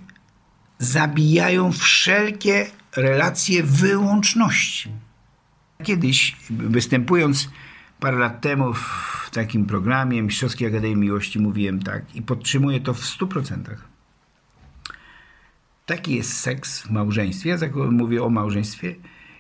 [0.80, 4.90] zabijają wszelkie relacje wyłączności.
[5.84, 7.50] Kiedyś, występując
[8.00, 13.02] parę lat temu w takim programie Mistrzowskiej Akademii Miłości, mówiłem tak i podtrzymuję to w
[13.02, 13.76] 100%.
[15.86, 17.50] Taki jest seks w małżeństwie.
[17.50, 17.58] Ja
[17.92, 18.96] mówię o małżeństwie.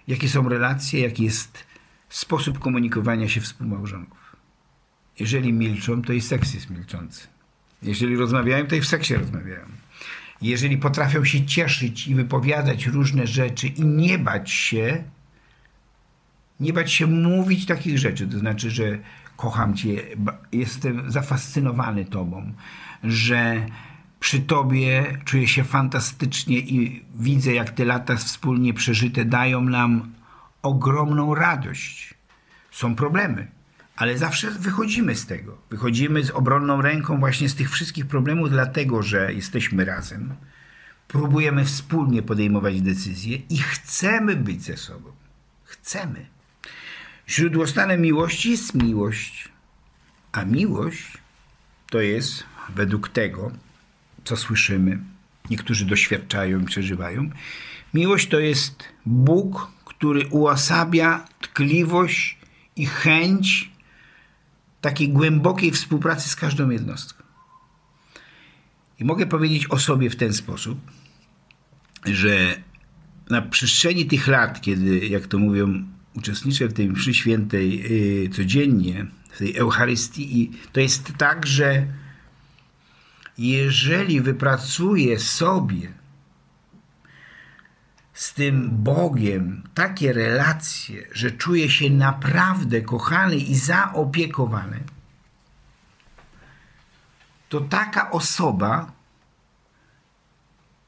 [0.07, 1.63] Jakie są relacje, jaki jest
[2.09, 4.35] sposób komunikowania się współmałżonków.
[5.19, 7.27] Jeżeli milczą, to i seks jest milczący.
[7.83, 9.65] Jeżeli rozmawiają, to i w seksie rozmawiają.
[10.41, 15.03] Jeżeli potrafią się cieszyć i wypowiadać różne rzeczy i nie bać się,
[16.59, 18.99] nie bać się mówić takich rzeczy, to znaczy, że
[19.37, 20.01] kocham cię,
[20.51, 22.53] jestem zafascynowany tobą,
[23.03, 23.65] że
[24.19, 30.11] przy tobie czuję się fantastycznie i widzę, jak te lata wspólnie przeżyte dają nam
[30.61, 32.13] ogromną radość.
[32.71, 33.47] Są problemy,
[33.95, 35.57] ale zawsze wychodzimy z tego.
[35.69, 40.35] Wychodzimy z obronną ręką właśnie z tych wszystkich problemów, dlatego że jesteśmy razem.
[41.07, 45.11] Próbujemy wspólnie podejmować decyzje i chcemy być ze sobą.
[45.63, 46.38] Chcemy.
[47.29, 49.49] Źródłostanem miłości jest miłość,
[50.31, 51.17] a miłość
[51.89, 52.43] to jest
[52.75, 53.51] według tego,
[54.23, 54.99] co słyszymy,
[55.49, 57.29] niektórzy doświadczają i przeżywają.
[57.93, 62.37] Miłość to jest Bóg, który uosabia tkliwość
[62.75, 63.71] i chęć
[64.81, 67.23] takiej głębokiej współpracy z każdą jednostką.
[68.99, 70.79] I mogę powiedzieć o sobie w ten sposób,
[72.05, 72.61] że
[73.29, 75.83] na przestrzeni tych lat, kiedy, jak to mówią,
[76.19, 77.67] uczestniczę w tej mszy świętej
[78.23, 81.87] yy, codziennie, w tej Eucharystii, to jest tak, że
[83.37, 85.93] jeżeli wypracuję sobie
[88.13, 94.79] z tym Bogiem takie relacje, że czuję się naprawdę kochany i zaopiekowany,
[97.49, 98.91] to taka osoba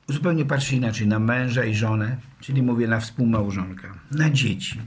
[0.08, 4.82] zupełnie patrzy inaczej na męża i żonę, czyli mówię na współmałżonka, na dzieci.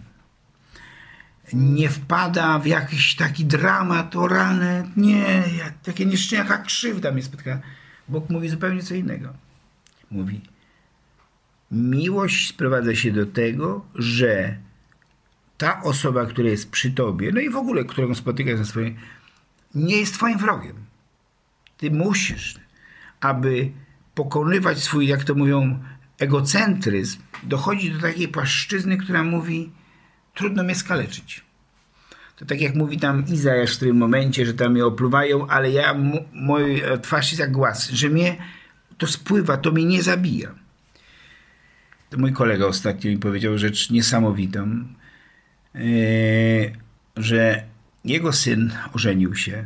[1.53, 5.45] Nie wpada w jakiś taki dramat, o rany, nie,
[5.83, 7.61] takie nieszczęście, jaka krzywda mnie spotka.
[8.09, 9.33] Bóg mówi zupełnie co innego.
[10.11, 10.41] Mówi,
[11.71, 14.57] miłość sprowadza się do tego, że
[15.59, 18.97] ta osoba, która jest przy tobie, no i w ogóle, którą spotykasz na swoim,
[19.75, 20.77] nie jest twoim wrogiem.
[21.77, 22.55] Ty musisz,
[23.21, 23.71] aby
[24.15, 25.79] pokonywać swój, jak to mówią,
[26.19, 29.73] egocentryzm, dochodzi do takiej płaszczyzny, która mówi,
[30.35, 31.45] trudno mnie skaleczyć.
[32.37, 35.95] To tak jak mówi tam Izajasz w tym momencie, że tam mnie opluwają, ale ja,
[36.33, 38.37] mój twarz jest jak głaz, że mnie
[38.99, 40.55] to spływa, to mnie nie zabija.
[42.11, 44.85] To mój kolega ostatnio mi powiedział rzecz niesamowitą,
[45.75, 46.73] yy,
[47.17, 47.65] że
[48.05, 49.65] jego syn ożenił się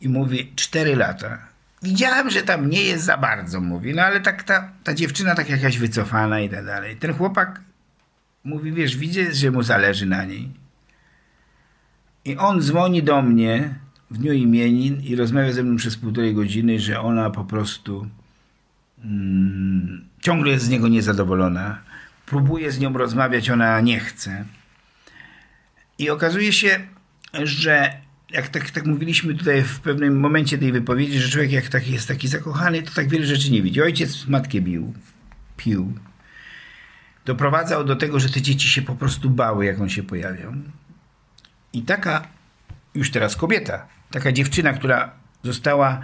[0.00, 1.38] i mówi cztery lata.
[1.82, 5.50] Widziałem, że tam nie jest za bardzo, mówi, no ale tak ta, ta dziewczyna tak
[5.50, 6.96] jakaś wycofana i tak dalej.
[6.96, 7.60] Ten chłopak
[8.44, 10.50] mówi, wiesz, widzę, że mu zależy na niej.
[12.24, 13.74] I on dzwoni do mnie
[14.10, 18.06] w dniu imienin i rozmawia ze mną przez półtorej godziny, że ona po prostu
[19.04, 21.82] mm, ciągle jest z niego niezadowolona.
[22.26, 24.44] Próbuje z nią rozmawiać, ona nie chce.
[25.98, 26.80] I okazuje się,
[27.42, 28.00] że
[28.30, 32.08] jak tak, tak mówiliśmy tutaj w pewnym momencie tej wypowiedzi, że człowiek jak taki jest
[32.08, 33.82] taki zakochany, to tak wiele rzeczy nie widzi.
[33.82, 34.94] Ojciec matkę bił,
[35.56, 35.92] pił.
[37.24, 40.52] Doprowadzał do tego, że te dzieci się po prostu bały, jak on się pojawiał.
[41.72, 42.26] I taka
[42.94, 46.00] już teraz kobieta, taka dziewczyna, która została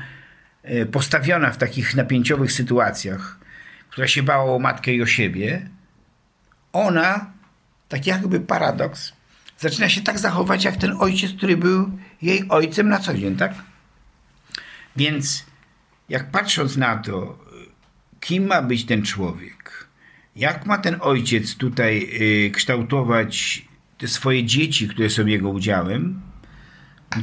[0.63, 3.39] e, postawiona w takich napięciowych sytuacjach,
[3.91, 5.69] która się bała o matkę i o siebie,
[6.73, 7.33] ona,
[7.89, 9.13] tak jakby paradoks,
[9.59, 13.55] zaczyna się tak zachować jak ten ojciec, który był jej ojcem na co dzień, tak?
[14.97, 15.47] Więc
[16.09, 17.39] jak patrząc na to,
[18.21, 19.66] kim ma być ten człowiek,
[20.37, 22.09] jak ma ten ojciec tutaj
[22.47, 23.65] y, kształtować
[23.99, 26.21] te swoje dzieci, które są jego udziałem,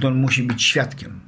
[0.02, 1.20] to on musi być świadkiem.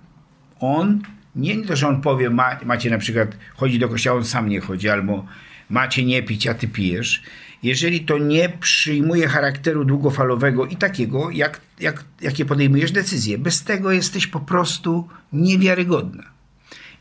[0.60, 1.02] On,
[1.36, 4.60] nie to, że on powie, ma, macie na przykład, chodzi do kościoła, on sam nie
[4.60, 5.26] chodzi, albo
[5.70, 7.24] macie nie pić, a ty pijesz.
[7.64, 13.92] Jeżeli to nie przyjmuje charakteru długofalowego i takiego, jak, jak, jakie podejmujesz decyzje, bez tego
[13.92, 16.24] jesteś po prostu niewiarygodna.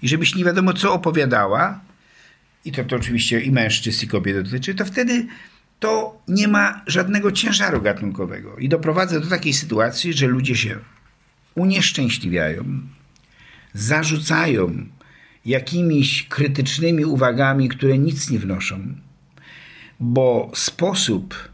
[0.02, 1.80] I żebyś nie wiadomo co opowiadała,
[2.64, 5.26] i to, to oczywiście i mężczyzn, i kobiet dotyczy, to wtedy
[5.80, 8.56] to nie ma żadnego ciężaru gatunkowego.
[8.56, 10.78] I doprowadza do takiej sytuacji, że ludzie się
[11.54, 12.64] unieszczęśliwiają,
[13.72, 14.86] zarzucają
[15.46, 18.94] jakimiś krytycznymi uwagami, które nic nie wnoszą,
[20.00, 21.48] bo sposób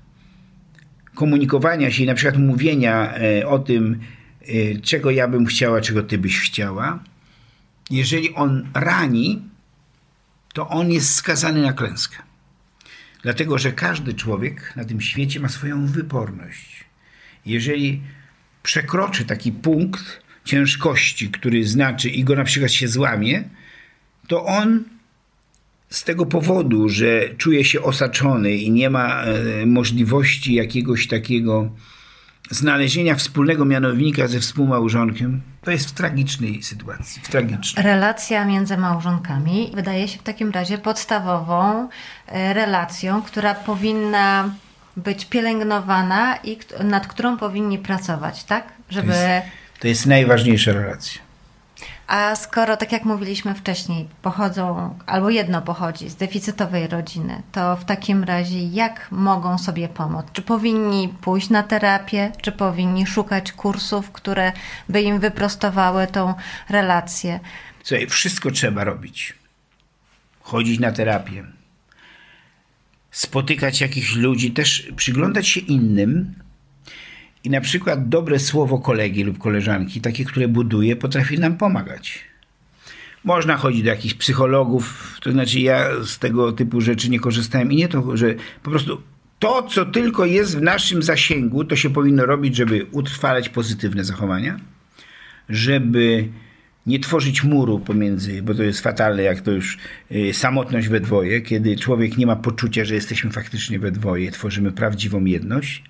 [1.14, 4.00] komunikowania się i na przykład mówienia e, o tym,
[4.42, 7.04] e, czego ja bym chciała, czego ty byś chciała,
[7.90, 9.42] jeżeli on rani,
[10.54, 12.16] to on jest skazany na klęskę.
[13.22, 16.84] Dlatego, że każdy człowiek na tym świecie ma swoją wyporność.
[17.46, 18.02] Jeżeli
[18.62, 23.44] przekroczy taki punkt ciężkości, który znaczy i go na przykład się złamie,
[24.28, 24.84] to on
[25.90, 31.70] z tego powodu, że czuje się osaczony i nie ma e, możliwości jakiegoś takiego
[32.50, 37.22] znalezienia wspólnego mianownika ze współmałżonkiem, to jest w tragicznej sytuacji.
[37.22, 37.84] W tragicznej.
[37.84, 41.88] Relacja między małżonkami wydaje się w takim razie podstawową
[42.26, 44.54] e, relacją, która powinna
[44.96, 48.72] być pielęgnowana i nad którą powinni pracować, tak?
[48.90, 49.12] Żeby...
[49.12, 49.46] To, jest,
[49.80, 51.29] to jest najważniejsza relacja.
[52.10, 57.84] A skoro, tak jak mówiliśmy wcześniej, pochodzą, albo jedno pochodzi z deficytowej rodziny, to w
[57.84, 60.26] takim razie jak mogą sobie pomóc?
[60.32, 64.52] Czy powinni pójść na terapię, czy powinni szukać kursów, które
[64.88, 66.34] by im wyprostowały tą
[66.68, 67.40] relację?
[67.82, 69.34] Słuchaj, wszystko trzeba robić.
[70.40, 71.44] Chodzić na terapię,
[73.10, 76.34] spotykać jakichś ludzi, też przyglądać się innym,
[77.44, 82.18] i na przykład dobre słowo kolegi lub koleżanki, takie, które buduje, potrafi nam pomagać.
[83.24, 87.76] Można chodzić do jakichś psychologów, to znaczy ja z tego typu rzeczy nie korzystałem i
[87.76, 89.02] nie to, że po prostu
[89.38, 94.60] to, co tylko jest w naszym zasięgu, to się powinno robić, żeby utrwalać pozytywne zachowania,
[95.48, 96.28] żeby
[96.86, 99.78] nie tworzyć muru pomiędzy, bo to jest fatalne, jak to już
[100.12, 104.72] y, samotność we dwoje, kiedy człowiek nie ma poczucia, że jesteśmy faktycznie we dwoje, tworzymy
[104.72, 105.84] prawdziwą jedność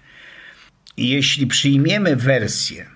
[1.00, 2.86] i jeśli przyjmiemy wersję,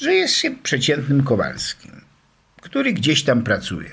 [0.00, 2.00] że jest się przeciętnym Kowalskim,
[2.60, 3.90] który gdzieś tam pracuje,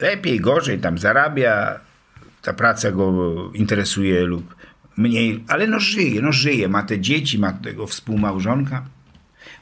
[0.00, 1.80] lepiej, gorzej tam zarabia,
[2.42, 4.56] ta praca go interesuje lub
[4.96, 8.86] mniej, ale no żyje, no żyje, ma te dzieci, ma tego współmałżonka.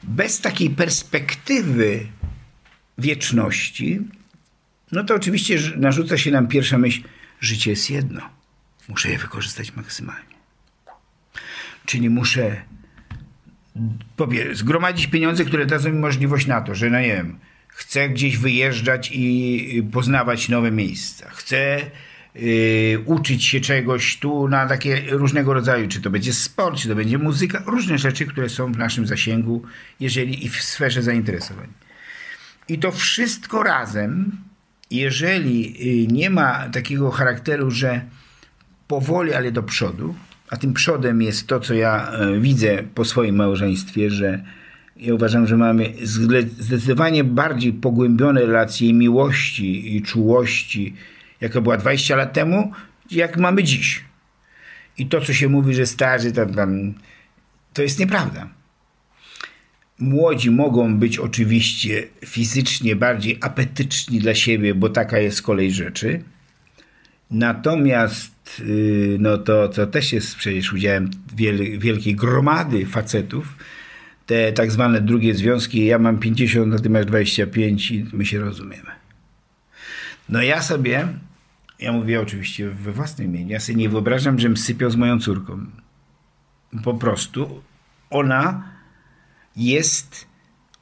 [0.03, 2.07] Bez takiej perspektywy
[2.97, 3.99] wieczności,
[4.91, 7.01] no to oczywiście narzuca się nam pierwsza myśl,
[7.39, 8.29] życie jest jedno.
[8.87, 10.32] Muszę je wykorzystać maksymalnie.
[11.85, 12.61] Czyli muszę
[14.53, 19.11] zgromadzić pieniądze, które dadzą mi możliwość na to, że no nie wiem, chcę gdzieś wyjeżdżać
[19.13, 21.29] i poznawać nowe miejsca.
[21.29, 21.81] Chcę
[22.35, 26.95] Yy, uczyć się czegoś tu na takie różnego rodzaju, czy to będzie sport, czy to
[26.95, 29.63] będzie muzyka, różne rzeczy, które są w naszym zasięgu,
[29.99, 31.67] jeżeli i w sferze zainteresowań.
[32.67, 34.31] I to wszystko razem,
[34.91, 38.01] jeżeli yy, nie ma takiego charakteru, że
[38.87, 40.15] powoli, ale do przodu,
[40.53, 44.43] a tym przodem jest to, co ja e, widzę po swoim małżeństwie, że
[44.97, 45.93] ja uważam, że mamy
[46.57, 50.93] zdecydowanie bardziej pogłębione relacje miłości i czułości,
[51.41, 52.71] jaka była 20 lat temu,
[53.11, 54.03] jak mamy dziś.
[54.97, 56.93] I to, co się mówi, że starzy tam, tam
[57.73, 58.49] to jest nieprawda.
[59.99, 66.23] Młodzi mogą być oczywiście fizycznie bardziej apetyczni dla siebie, bo taka jest kolej rzeczy.
[67.33, 73.57] Natomiast Y, no to, to też jest przecież udziałem wiel, wielkiej gromady facetów,
[74.25, 78.39] te tak zwane drugie związki, ja mam 50, na ty masz 25 i my się
[78.39, 78.91] rozumiemy.
[80.29, 81.07] No ja sobie,
[81.79, 85.65] ja mówię oczywiście we własnym imieniu, ja sobie nie wyobrażam, żebym sypiał z moją córką.
[86.83, 87.61] Po prostu
[88.09, 88.63] ona
[89.55, 90.27] jest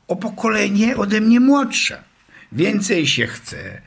[0.08, 2.04] o pokolenie ode mnie młodsza.
[2.52, 3.82] Więcej się chce.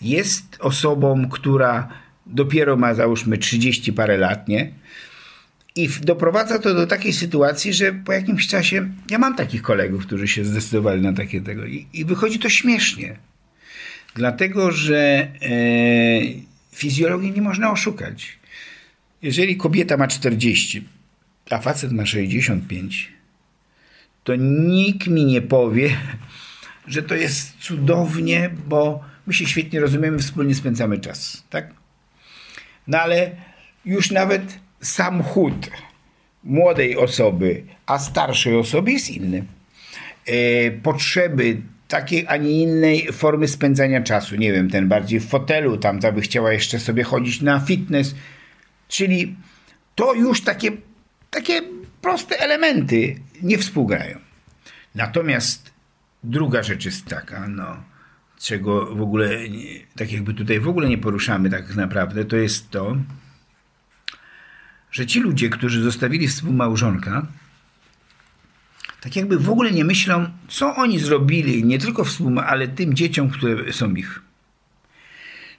[0.00, 1.88] Jest osobą, która
[2.26, 4.72] dopiero ma załóżmy 30 parę lat, nie?
[5.76, 10.28] I doprowadza to do takiej sytuacji, że po jakimś czasie, ja mam takich kolegów, którzy
[10.28, 13.16] się zdecydowali na takie tego i, i wychodzi to śmiesznie.
[14.14, 15.28] Dlatego, że e,
[16.72, 18.38] fizjologii nie można oszukać.
[19.22, 20.84] Jeżeli kobieta ma 40,
[21.50, 23.12] a facet ma 65,
[24.24, 25.96] to nikt mi nie powie,
[26.86, 31.44] że to jest cudownie, bo my się świetnie rozumiemy, wspólnie spędzamy czas.
[31.50, 31.74] Tak?
[32.86, 33.30] No ale
[33.84, 35.70] już nawet sam chód
[36.44, 39.44] młodej osoby, a starszej osoby jest inny.
[40.26, 44.36] E, potrzeby takiej, a nie innej formy spędzania czasu.
[44.36, 48.14] Nie wiem, ten bardziej w fotelu, tam ta by chciała jeszcze sobie chodzić na fitness.
[48.88, 49.36] Czyli
[49.94, 50.70] to już takie,
[51.30, 51.62] takie
[52.00, 54.18] proste elementy nie współgrają.
[54.94, 55.70] Natomiast
[56.24, 57.76] druga rzecz jest taka, no
[58.40, 59.30] czego w ogóle,
[59.96, 62.96] tak jakby tutaj w ogóle nie poruszamy tak naprawdę, to jest to,
[64.90, 67.26] że ci ludzie, którzy zostawili współmałżonka,
[69.00, 73.30] tak jakby w ogóle nie myślą, co oni zrobili, nie tylko współma, ale tym dzieciom,
[73.30, 74.22] które są ich.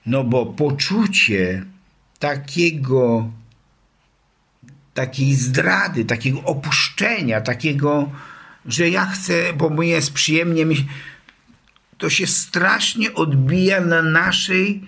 [0.06, 1.66] No bo poczucie
[2.20, 3.32] takiego,
[4.94, 8.12] takiej zdrady, takiego opuszczenia, takiego,
[8.66, 10.66] że ja chcę, bo mi jest przyjemnie,
[11.98, 14.84] to się strasznie odbija na naszej,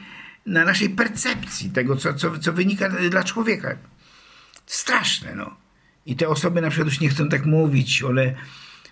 [0.46, 3.76] na naszej percepcji tego, co, co, co wynika dla człowieka.
[4.66, 5.56] Straszne, no.
[6.06, 8.36] I te osoby na przykład już nie chcą tak mówić, ale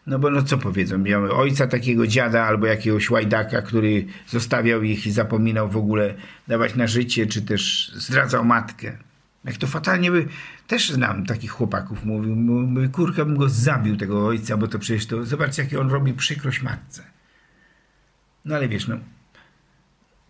[0.08, 5.08] no bo no co powiedzą, miały ojca takiego dziada albo jakiegoś łajdaka, który zostawiał ich
[5.08, 6.14] i zapominał w ogóle
[6.48, 8.98] dawać na życie, czy też zdradzał matkę.
[9.46, 10.28] Jak to fatalnie by...
[10.68, 15.06] Też znam takich chłopaków, mówił, mówił kurka bym go zabił, tego ojca, bo to przecież
[15.06, 15.26] to...
[15.26, 17.04] Zobaczcie, jakie on robi przykrość matce.
[18.48, 18.98] No ale wiesz, no...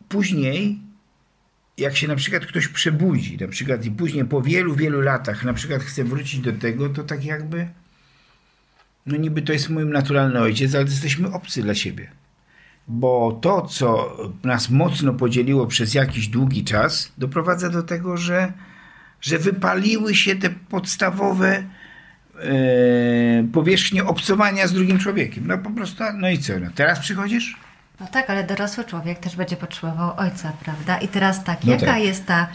[0.09, 0.79] Później,
[1.77, 5.53] jak się na przykład ktoś przebudzi, na przykład i później po wielu, wielu latach na
[5.53, 7.67] przykład chce wrócić do tego, to tak jakby
[9.07, 12.11] no niby to jest mój naturalny ojciec, ale jesteśmy obcy dla siebie.
[12.87, 18.53] Bo to, co nas mocno podzieliło przez jakiś długi czas, doprowadza do tego, że,
[19.21, 21.63] że wypaliły się te podstawowe
[22.39, 25.47] e, powierzchnie obcowania z drugim człowiekiem.
[25.47, 26.59] No po prostu, no i co?
[26.59, 27.66] No, teraz przychodzisz?
[27.99, 30.97] No tak, ale dorosły człowiek też będzie potrzebował ojca, prawda?
[30.97, 32.03] I teraz tak, no jaka tak.
[32.03, 32.47] jest ta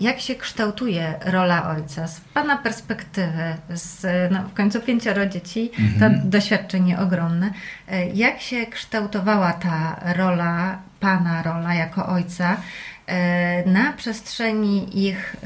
[0.00, 6.06] jak się kształtuje rola ojca z Pana perspektywy, z no, w końcu pięcioro dzieci, to
[6.06, 6.30] mhm.
[6.30, 7.50] doświadczenie ogromne.
[7.88, 12.56] E, jak się kształtowała ta rola, Pana rola jako ojca
[13.06, 15.36] e, na przestrzeni ich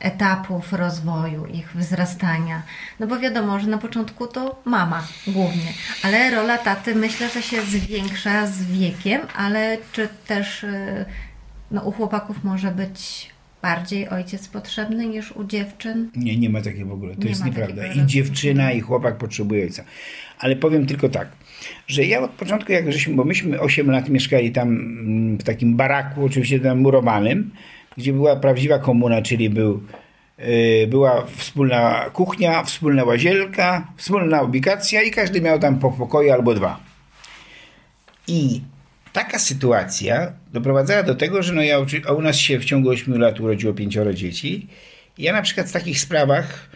[0.00, 2.62] etapów rozwoju, ich wzrastania?
[3.00, 5.72] No bo wiadomo, że na początku to mama głównie,
[6.02, 10.66] ale rola taty myślę, że się zwiększa z wiekiem, ale czy też
[11.70, 13.30] no, u chłopaków może być
[13.62, 16.10] bardziej ojciec potrzebny niż u dziewczyn?
[16.16, 17.14] Nie, nie ma takiego w ogóle.
[17.14, 17.86] To nie jest nieprawda.
[17.86, 19.84] I dziewczyna, i chłopak potrzebuje ojca.
[20.38, 21.28] Ale powiem tylko tak,
[21.86, 25.76] że ja od początku, jak żeśmy, bo myśmy 8 lat mieszkali tam mm, w takim
[25.76, 27.50] baraku, oczywiście tam murowanym,
[27.96, 29.82] gdzie była prawdziwa komuna, czyli był,
[30.38, 36.54] yy, była wspólna kuchnia, wspólna łazienka, wspólna ubikacja i każdy miał tam po pokoju albo
[36.54, 36.80] dwa.
[38.28, 38.60] I
[39.16, 41.76] taka sytuacja doprowadzała do tego, że no ja,
[42.08, 44.66] a u nas się w ciągu 8 lat urodziło pięcioro dzieci.
[45.18, 46.70] Ja na przykład w takich sprawach,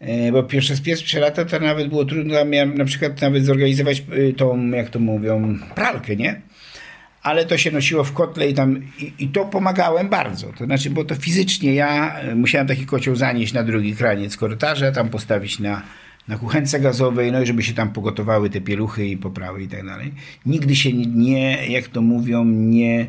[0.00, 4.32] e, bo przez pierwsze lata to nawet było trudno, miałem na przykład nawet zorganizować e,
[4.32, 6.40] tą, jak to mówią, pralkę, nie?
[7.22, 10.52] ale to się nosiło w kotle i tam i, i, to pomagałem bardzo.
[10.58, 14.92] To znaczy, bo to fizycznie ja e, musiałem taki kocioł zanieść na drugi kraniec korytarza,
[14.92, 15.82] tam postawić na,
[16.28, 19.86] na kuchence gazowej, no i żeby się tam pogotowały te pieluchy i poprawy i tak
[19.86, 20.12] dalej.
[20.46, 23.06] Nigdy się nie, jak to mówią, nie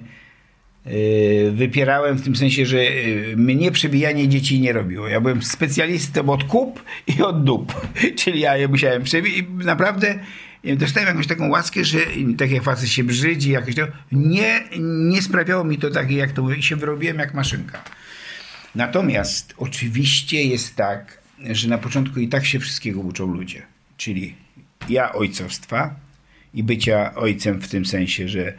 [0.85, 5.07] yy, wypierałem w tym sensie, że yy, mnie przebijanie dzieci nie robiło.
[5.07, 6.83] Ja byłem specjalistą od kup
[7.17, 7.73] i od dup.
[8.19, 10.19] Czyli ja je musiałem przebijać i naprawdę
[10.77, 11.99] dostałem jakąś taką łaskę, że
[12.37, 14.63] tak jak facet się brzydzi, jakoś to, nie,
[15.09, 17.83] nie sprawiało mi to takie, jak to się wyrobiłem jak maszynka.
[18.75, 23.61] Natomiast oczywiście jest tak, że na początku i tak się wszystkiego uczą ludzie.
[23.97, 24.35] Czyli
[24.89, 25.95] ja ojcostwa
[26.53, 28.53] i bycia ojcem w tym sensie, że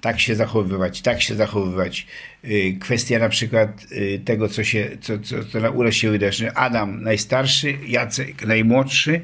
[0.00, 2.06] tak się zachowywać, tak się zachowywać.
[2.44, 6.52] Y, kwestia na przykład y, tego, co się, co, co, co na ule się wydarzy.
[6.52, 9.20] Adam najstarszy, Jacek najmłodszy.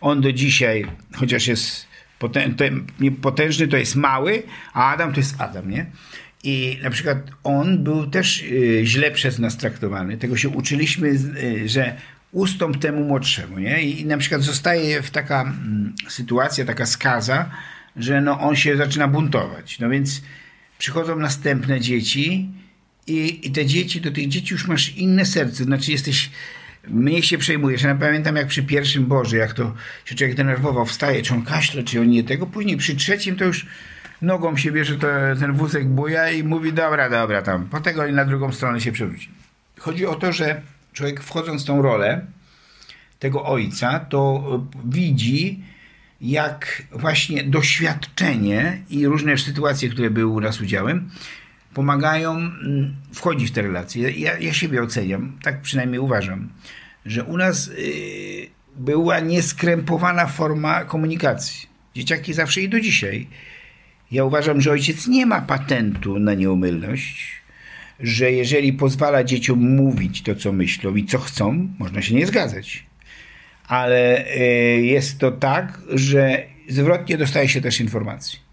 [0.00, 1.86] On do dzisiaj, chociaż jest
[3.22, 4.42] potężny, to jest mały,
[4.72, 5.86] a Adam to jest Adam, nie?
[6.44, 10.16] I na przykład on był też y, źle przez nas traktowany.
[10.16, 11.18] Tego się uczyliśmy,
[11.66, 11.96] że
[12.32, 13.82] ustąp temu młodszemu, nie?
[13.82, 17.50] I, na przykład zostaje w taka mm, sytuacja, taka skaza,
[17.96, 19.78] że no on się zaczyna buntować.
[19.78, 20.22] No więc
[20.78, 22.48] przychodzą następne dzieci
[23.06, 26.30] i, i te dzieci, do tych dzieci już masz inne serce, znaczy jesteś
[26.88, 27.82] mniej się przejmujesz.
[27.82, 29.74] Ja pamiętam jak przy pierwszym Boże, jak to
[30.04, 32.46] się człowiek denerwował, wstaje, czy on kaszle, czy on nie tego.
[32.46, 33.66] Później przy trzecim to już
[34.22, 34.96] nogą się bierze
[35.40, 37.66] ten wózek buja i mówi dobra, dobra, tam.
[37.66, 39.28] Po tego i na drugą stronę się przewróci.
[39.78, 40.62] Chodzi o to, że
[40.92, 42.26] człowiek wchodząc w tą rolę
[43.18, 44.44] tego ojca, to
[44.84, 45.62] widzi,
[46.20, 51.10] jak właśnie doświadczenie i różne sytuacje, które były u nas udziałem,
[51.74, 54.10] pomagają mm, wchodzić w te relacje.
[54.10, 56.48] Ja, ja siebie oceniam, tak przynajmniej uważam,
[57.06, 61.68] że u nas y, była nieskrępowana forma komunikacji.
[61.94, 63.26] Dzieciaki zawsze i do dzisiaj.
[64.10, 67.39] Ja uważam, że ojciec nie ma patentu na nieumylność
[68.02, 72.86] że jeżeli pozwala dzieciom mówić to, co myślą i co chcą, można się nie zgadzać.
[73.66, 74.38] Ale e,
[74.80, 78.50] jest to tak, że zwrotnie dostaje się też informacji.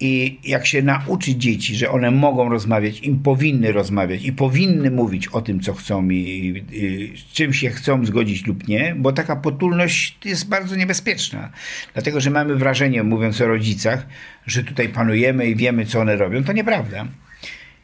[0.00, 5.28] I jak się nauczy dzieci, że one mogą rozmawiać, im powinny rozmawiać i powinny mówić
[5.28, 9.36] o tym, co chcą i, i z czym się chcą zgodzić lub nie, bo taka
[9.36, 11.52] potulność jest bardzo niebezpieczna.
[11.94, 14.06] Dlatego, że mamy wrażenie, mówiąc o rodzicach,
[14.46, 16.44] że tutaj panujemy i wiemy, co one robią.
[16.44, 17.06] To nieprawda.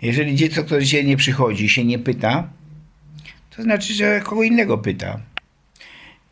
[0.02, 2.48] Jeżeli dziecko, które dzisiaj nie przychodzi, się nie pyta,
[3.56, 5.20] to znaczy, że kogo innego pyta.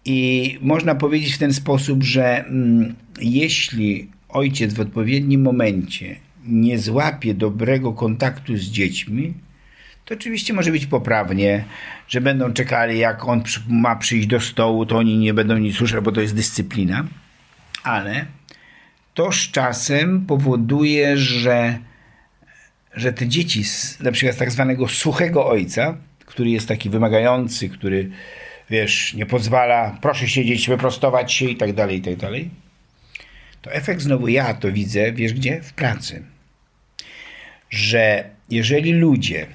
[0.04, 6.16] I można powiedzieć w ten sposób, że mm, jeśli ojciec w odpowiednim momencie
[6.46, 9.34] nie złapie dobrego kontaktu z dziećmi,
[10.04, 11.64] to oczywiście może być poprawnie,
[12.08, 16.00] że będą czekali, jak on ma przyjść do stołu, to oni nie będą nic słyszeć,
[16.00, 17.06] bo to jest dyscyplina.
[17.82, 18.26] Ale
[19.14, 21.78] to z czasem powoduje, że,
[22.94, 27.68] że te dzieci, z, na przykład z tak zwanego suchego ojca, który jest taki wymagający,
[27.68, 28.10] który
[28.70, 32.50] wiesz, nie pozwala, proszę siedzieć, wyprostować się i tak dalej, i tak dalej,
[33.62, 35.62] to efekt znowu ja to widzę, wiesz gdzie?
[35.62, 36.22] W pracy.
[37.70, 39.46] Że jeżeli ludzie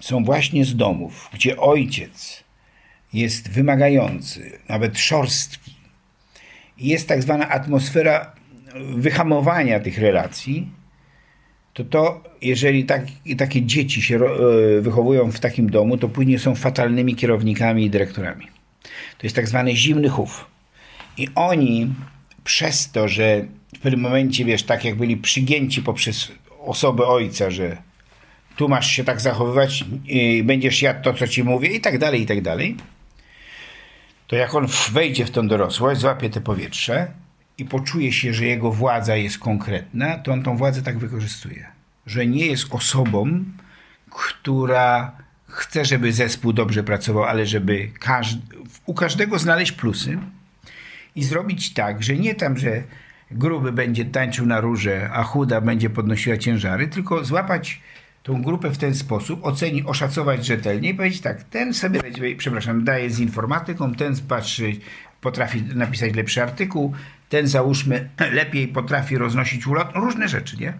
[0.00, 2.44] są właśnie z domów, gdzie ojciec
[3.12, 5.74] jest wymagający, nawet szorstki,
[6.78, 8.32] jest tak zwana atmosfera
[8.74, 10.70] wyhamowania tych relacji,
[11.76, 13.06] to to, jeżeli tak,
[13.38, 18.46] takie dzieci się e, wychowują w takim domu, to później są fatalnymi kierownikami i dyrektorami.
[19.18, 20.46] To jest tak zwany zimny chów.
[21.18, 21.92] I oni
[22.44, 23.44] przez to, że
[23.76, 27.76] w pewnym momencie, wiesz, tak jak byli przygięci poprzez osobę ojca, że
[28.56, 29.84] tu masz się tak zachowywać,
[30.44, 32.76] będziesz jadł to, co ci mówię i tak dalej, i tak dalej,
[34.26, 37.08] to jak on wejdzie w tą dorosłość, złapie te powietrze
[37.58, 41.66] i poczuje się, że jego władza jest konkretna, to on tą władzę tak wykorzystuje.
[42.06, 43.44] Że nie jest osobą,
[44.10, 45.12] która
[45.48, 50.18] chce, żeby zespół dobrze pracował, ale żeby każdy, u każdego znaleźć plusy
[51.14, 52.82] i zrobić tak, że nie tam, że
[53.30, 57.80] gruby będzie tańczył na róże, a chuda będzie podnosiła ciężary, tylko złapać
[58.22, 62.00] tą grupę w ten sposób, ocenić, oszacować rzetelnie i powiedzieć tak, ten sobie,
[62.38, 64.72] przepraszam, daje z informatyką, ten patrzy,
[65.20, 66.94] potrafi napisać lepszy artykuł,
[67.28, 70.72] ten załóżmy lepiej potrafi roznosić ulot, różne rzeczy, nie?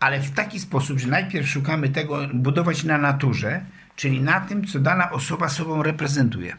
[0.00, 3.60] Ale w taki sposób, że najpierw szukamy tego, budować na naturze,
[3.96, 6.56] czyli na tym, co dana osoba sobą reprezentuje.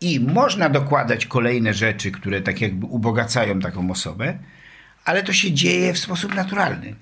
[0.00, 4.38] I można dokładać kolejne rzeczy, które tak jakby ubogacają taką osobę,
[5.04, 6.94] ale to się dzieje w sposób naturalny.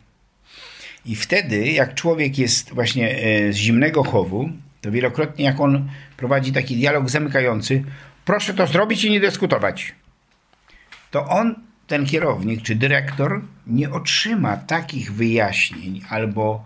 [1.05, 4.51] I wtedy, jak człowiek jest właśnie e, z zimnego chowu,
[4.81, 7.85] to wielokrotnie jak on prowadzi taki dialog zamykający,
[8.25, 9.95] proszę to zrobić i nie dyskutować,
[11.11, 11.55] to on,
[11.87, 16.65] ten kierownik czy dyrektor, nie otrzyma takich wyjaśnień albo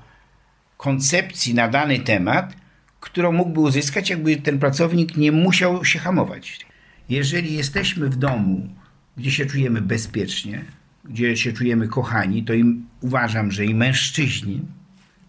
[0.77, 2.57] koncepcji na dany temat,
[3.01, 6.67] którą mógłby uzyskać, jakby ten pracownik nie musiał się hamować.
[7.09, 8.69] Jeżeli jesteśmy w domu,
[9.17, 10.65] gdzie się czujemy bezpiecznie,
[11.05, 14.63] gdzie się czujemy kochani, to im uważam, że i mężczyźni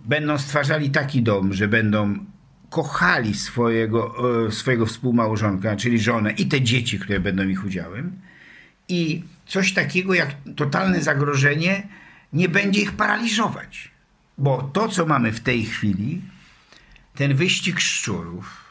[0.06, 2.26] będą stwarzali taki dom, że będą
[2.70, 4.16] kochali swojego,
[4.48, 8.12] e, swojego współmałżonka, czyli żonę i te dzieci, które będą ich udziałem.
[8.92, 11.88] I coś takiego jak totalne zagrożenie
[12.34, 13.92] nie będzie ich paraliżować.
[14.38, 16.22] Bo to, co mamy w tej chwili,
[17.16, 18.64] ten wyścig szczurów,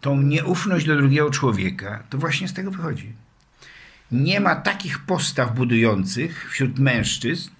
[0.00, 3.12] tą nieufność do drugiego człowieka, to właśnie z tego wychodzi.
[4.10, 7.50] Nie ma takich postaw budujących wśród mężczyzn,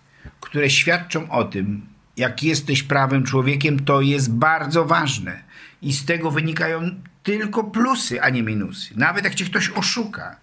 [0.41, 1.87] które świadczą o tym,
[2.17, 5.43] jak jesteś prawym człowiekiem, to jest bardzo ważne.
[5.83, 8.95] I z tego wynikają tylko plusy, a nie minusy.
[8.97, 10.37] Nawet jak cię ktoś oszuka,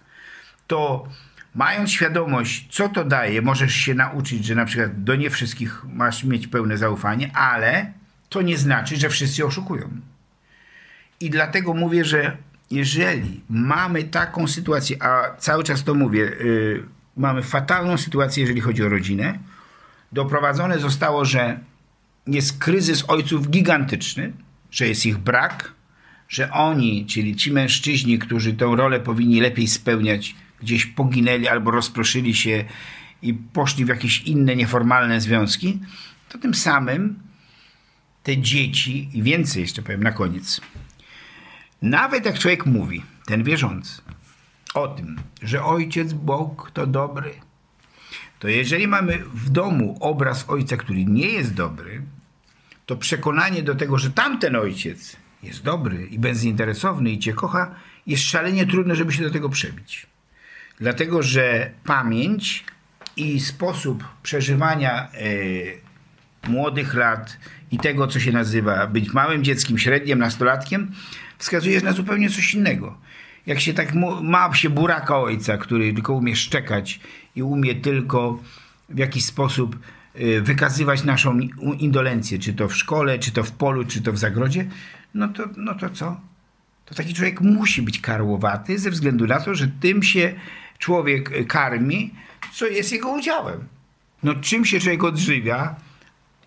[0.66, 1.08] to
[1.54, 6.24] mając świadomość, co to daje, możesz się nauczyć, że na przykład do nie wszystkich masz
[6.24, 7.92] mieć pełne zaufanie, ale
[8.28, 9.88] to nie znaczy, że wszyscy oszukują.
[11.20, 12.36] I dlatego mówię, że
[12.70, 16.84] jeżeli mamy taką sytuację, a cały czas to mówię, yy,
[17.16, 19.38] mamy fatalną sytuację, jeżeli chodzi o rodzinę,
[20.12, 21.60] doprowadzone zostało, że
[22.26, 24.32] jest kryzys ojców gigantyczny,
[24.70, 25.72] że jest ich brak,
[26.28, 32.34] że oni, czyli ci mężczyźni, którzy tę rolę powinni lepiej spełniać, gdzieś poginęli albo rozproszyli
[32.34, 32.64] się
[33.22, 35.80] i poszli w jakieś inne nieformalne związki,
[36.28, 37.18] to tym samym
[38.22, 40.60] te dzieci, i więcej jeszcze powiem na koniec,
[41.82, 44.02] nawet jak człowiek mówi, ten wierzący,
[44.74, 47.34] o tym, że ojciec Bóg to dobry,
[48.38, 52.02] to jeżeli mamy w domu obraz ojca, który nie jest dobry,
[52.86, 57.74] to przekonanie do tego, że tamten ojciec jest dobry i bezinteresowny i cię kocha,
[58.06, 60.06] jest szalenie trudne, żeby się do tego przebić.
[60.80, 62.64] Dlatego, że pamięć
[63.16, 65.78] i sposób przeżywania y,
[66.48, 67.38] młodych lat
[67.70, 70.92] i tego, co się nazywa być małym dzieckiem, średnim, nastolatkiem,
[71.38, 72.98] wskazuje na zupełnie coś innego.
[73.46, 77.00] Jak się tak ma się buraka ojca, który tylko umie szczekać
[77.36, 78.42] i umie tylko
[78.88, 79.78] w jakiś sposób
[80.20, 81.38] y, wykazywać naszą
[81.78, 84.66] indolencję, czy to w szkole, czy to w polu, czy to w zagrodzie,
[85.14, 86.20] no to, no to co?
[86.84, 90.34] To taki człowiek musi być karłowaty ze względu na to, że tym się
[90.78, 92.14] człowiek karmi,
[92.52, 93.68] co jest jego udziałem.
[94.22, 95.74] No czym się człowiek odżywia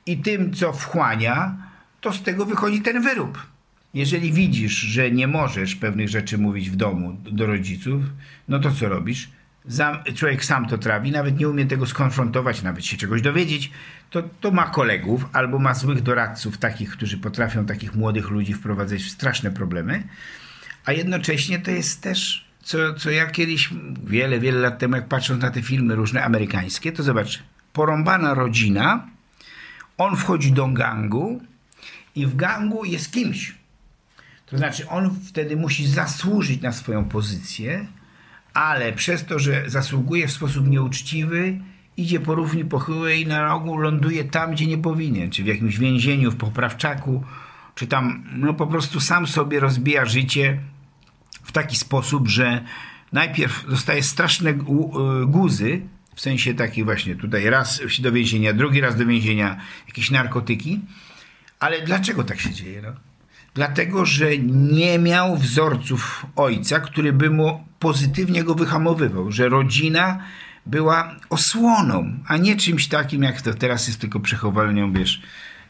[0.06, 1.58] i tym, co wchłania,
[2.02, 3.48] to z tego wychodzi ten wyrób.
[3.94, 8.04] Jeżeli widzisz, że nie możesz pewnych rzeczy mówić w domu do rodziców,
[8.48, 9.30] no to co robisz?
[9.66, 13.72] Zam, człowiek sam to trawi, nawet nie umie tego skonfrontować, nawet się czegoś dowiedzieć,
[14.10, 19.02] to, to ma kolegów albo ma złych doradców, takich, którzy potrafią takich młodych ludzi wprowadzać
[19.02, 20.04] w straszne problemy,
[20.86, 23.70] a jednocześnie to jest też, co, co ja kiedyś,
[24.04, 27.44] wiele, wiele lat temu, jak patrząc na te filmy różne amerykańskie, to zobacz,
[27.74, 29.08] porąbana rodzina,
[29.98, 31.42] on wchodzi do gangu
[32.16, 33.56] i w gangu jest kimś.
[34.46, 37.88] To znaczy, on wtedy musi zasłużyć na swoją pozycję,
[38.54, 41.60] ale przez to, że zasługuje w sposób nieuczciwy,
[41.98, 45.78] idzie po równi pochyłej i na rogu ląduje tam, gdzie nie powinien, czy w jakimś
[45.78, 47.24] więzieniu, w poprawczaku,
[47.76, 50.60] czy tam no po prostu sam sobie rozbija życie
[51.58, 52.64] taki sposób, że
[53.14, 54.54] najpierw dostaje straszne
[55.28, 55.82] guzy,
[56.16, 60.80] w sensie taki właśnie tutaj raz do więzienia, drugi raz do więzienia, jakieś narkotyki,
[61.60, 62.82] ale dlaczego tak się dzieje?
[62.82, 62.90] No?
[63.54, 64.38] Dlatego, że
[64.78, 70.20] nie miał wzorców ojca, który by mu pozytywnie go wyhamowywał, że rodzina
[70.66, 75.22] była osłoną, a nie czymś takim, jak to teraz jest tylko przechowalnią, wiesz,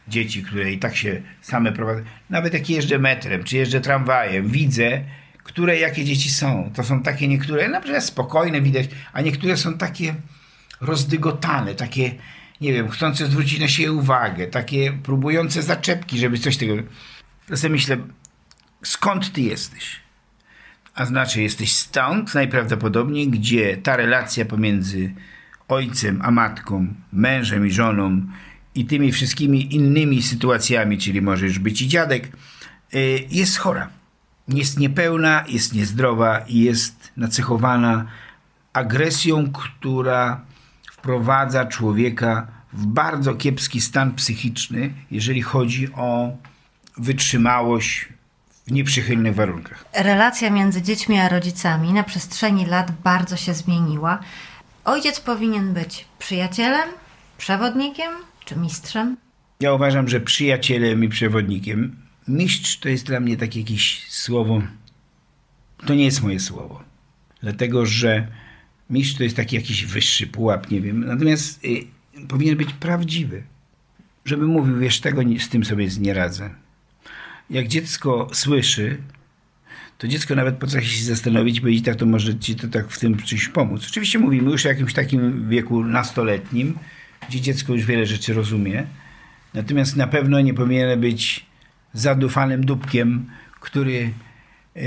[0.07, 2.01] dzieci, które i tak się same prowadzą.
[2.29, 5.03] Nawet jak jeżdżę metrem, czy jeżdżę tramwajem, widzę,
[5.47, 6.71] które jakie dzieci są.
[6.75, 10.15] To są takie niektóre, na przykład spokojne widać, a niektóre są takie
[10.81, 12.15] rozdygotane, takie,
[12.61, 16.73] nie wiem, chcące zwrócić na siebie uwagę, takie próbujące zaczepki, żeby coś tego...
[17.47, 17.97] To sobie myślę,
[18.83, 19.99] skąd ty jesteś?
[20.95, 25.13] A znaczy jesteś stąd najprawdopodobniej, gdzie ta relacja pomiędzy
[25.67, 28.21] ojcem a matką, mężem i żoną
[28.75, 32.31] i tymi wszystkimi innymi sytuacjami, czyli możesz być i dziadek,
[32.95, 33.97] y, jest chora.
[34.47, 38.05] Jest niepełna, jest niezdrowa i jest nacechowana
[38.73, 40.41] agresją, która
[40.91, 46.37] wprowadza człowieka w bardzo kiepski stan psychiczny, jeżeli chodzi o
[46.97, 48.09] wytrzymałość
[48.67, 49.85] w nieprzychylnych warunkach.
[49.93, 54.19] Relacja między dziećmi a rodzicami na przestrzeni lat bardzo się zmieniła.
[54.85, 56.89] Ojciec powinien być przyjacielem,
[57.37, 58.11] przewodnikiem
[58.45, 59.17] czy mistrzem?
[59.59, 62.06] Ja uważam, że przyjacielem i przewodnikiem.
[62.27, 64.61] Mistrz to jest dla mnie takie jakieś słowo.
[65.85, 66.83] To nie jest moje słowo.
[67.41, 68.27] Dlatego, że
[68.89, 71.05] mistrz to jest taki jakiś wyższy pułap, nie wiem.
[71.05, 71.87] Natomiast y,
[72.27, 73.43] powinien być prawdziwy.
[74.25, 76.49] Żeby mówił, wiesz, tego z tym sobie nie radzę
[77.49, 78.97] jak dziecko słyszy,
[79.97, 82.99] to dziecko nawet potrafi się zastanowić, bo i tak to może ci to tak w
[82.99, 83.85] tym czymś pomóc.
[83.89, 86.77] Oczywiście mówimy już o jakimś takim wieku nastoletnim,
[87.29, 88.87] gdzie dziecko już wiele rzeczy rozumie,
[89.53, 91.45] natomiast na pewno nie powinien być
[91.93, 93.25] zadufanym dupkiem,
[93.59, 94.13] który
[94.75, 94.81] e,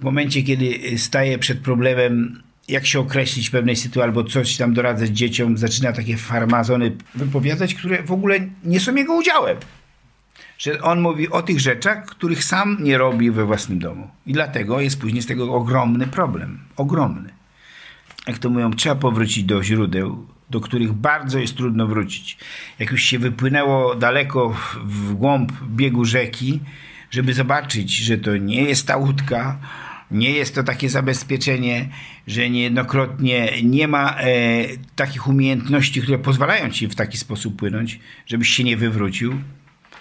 [0.00, 5.10] w momencie, kiedy staje przed problemem, jak się określić pewnej sytuacji, albo coś tam doradzać
[5.10, 9.56] dzieciom, zaczyna takie farmazony wypowiadać, które w ogóle nie są jego udziałem
[10.62, 14.08] że on mówi o tych rzeczach, których sam nie robi we własnym domu.
[14.26, 16.58] I dlatego jest później z tego ogromny problem.
[16.76, 17.30] Ogromny.
[18.26, 22.38] Jak to mówią, trzeba powrócić do źródeł, do których bardzo jest trudno wrócić.
[22.78, 26.60] Jak już się wypłynęło daleko w głąb biegu rzeki,
[27.10, 29.58] żeby zobaczyć, że to nie jest ta łódka,
[30.10, 31.88] nie jest to takie zabezpieczenie,
[32.26, 34.24] że niejednokrotnie nie ma e,
[34.96, 39.40] takich umiejętności, które pozwalają ci w taki sposób płynąć, żebyś się nie wywrócił,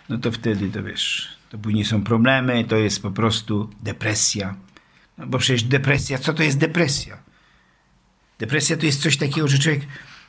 [0.10, 4.56] no to wtedy to wiesz, to później są problemy, to jest po prostu depresja.
[5.18, 7.18] No bo przecież depresja, co to jest depresja?
[8.40, 9.82] Depresja to jest coś takiego, że człowiek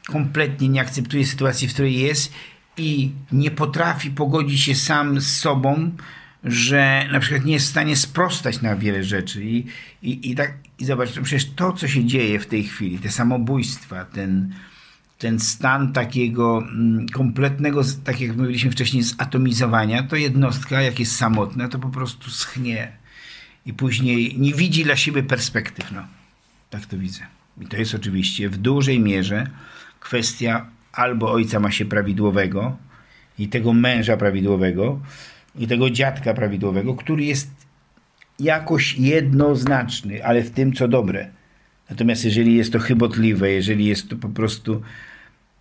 [0.06, 2.32] kompletnie nie akceptuje sytuacji, w której jest
[2.76, 5.90] i nie potrafi pogodzić się sam z sobą,
[6.44, 9.44] że na przykład nie jest w stanie sprostać na wiele rzeczy.
[9.44, 9.66] I,
[10.02, 13.10] i, i, tak, i zobacz, to przecież to, co się dzieje w tej chwili, te
[13.10, 14.54] samobójstwa, ten,
[15.18, 21.68] ten stan takiego mm, kompletnego, tak jak mówiliśmy wcześniej, zatomizowania, to jednostka, jak jest samotna,
[21.68, 22.92] to po prostu schnie
[23.66, 25.92] i później nie widzi dla siebie perspektyw.
[25.92, 26.06] No,
[26.70, 27.20] tak to widzę.
[27.60, 29.50] I to jest oczywiście w dużej mierze
[30.04, 32.76] kwestia albo ojca ma się prawidłowego
[33.38, 35.00] i tego męża prawidłowego
[35.58, 37.50] i tego dziadka prawidłowego, który jest
[38.38, 41.30] jakoś jednoznaczny, ale w tym co dobre.
[41.90, 44.82] Natomiast jeżeli jest to chybotliwe, jeżeli jest to po prostu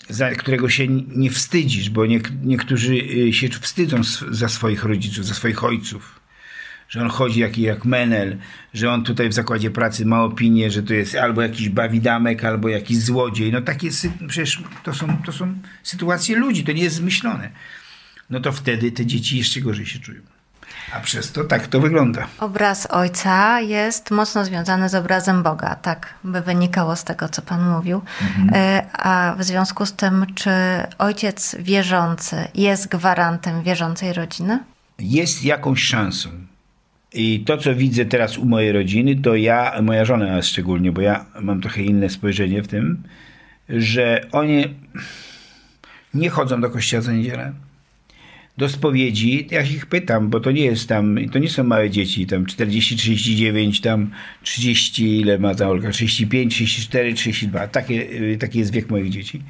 [0.10, 5.34] za którego się nie wstydzisz, bo nie, niektórzy y, się wstydzą za swoich rodziców, za
[5.34, 6.21] swoich ojców.
[6.92, 8.38] Że on chodzi jak, jak menel,
[8.74, 12.70] że on tutaj w zakładzie pracy ma opinię, że to jest albo jakiś bawidamek, albo
[12.70, 13.52] jakiś złodziej.
[13.52, 13.90] No takie,
[14.28, 17.50] przecież to są, to są sytuacje ludzi, to nie jest zmyślone.
[18.30, 20.22] No to wtedy te dzieci jeszcze gorzej się czują.
[20.94, 22.28] A przez to tak to wygląda.
[22.40, 27.70] Obraz ojca jest mocno związany z obrazem Boga, tak by wynikało z tego, co Pan
[27.70, 28.02] mówił.
[28.22, 28.86] Mhm.
[28.94, 30.52] A w związku z tym, czy
[30.98, 34.60] ojciec wierzący jest gwarantem wierzącej rodziny?
[35.00, 36.51] Jest jakąś szansą.
[37.14, 41.26] I to, co widzę teraz u mojej rodziny, to ja, moja żona szczególnie, bo ja
[41.42, 43.04] mam trochę inne spojrzenie w tym,
[43.70, 44.66] że oni
[46.14, 47.54] nie chodzą do kościoła co niedzielę
[48.58, 52.26] do spowiedzi, ja ich pytam, bo to nie jest tam, to nie są małe dzieci,
[52.26, 54.12] tam 40, 39, tam
[54.44, 58.08] 30, ile ma ta Olga, 35, 34, 32, takie,
[58.38, 59.42] taki jest wiek moich dzieci.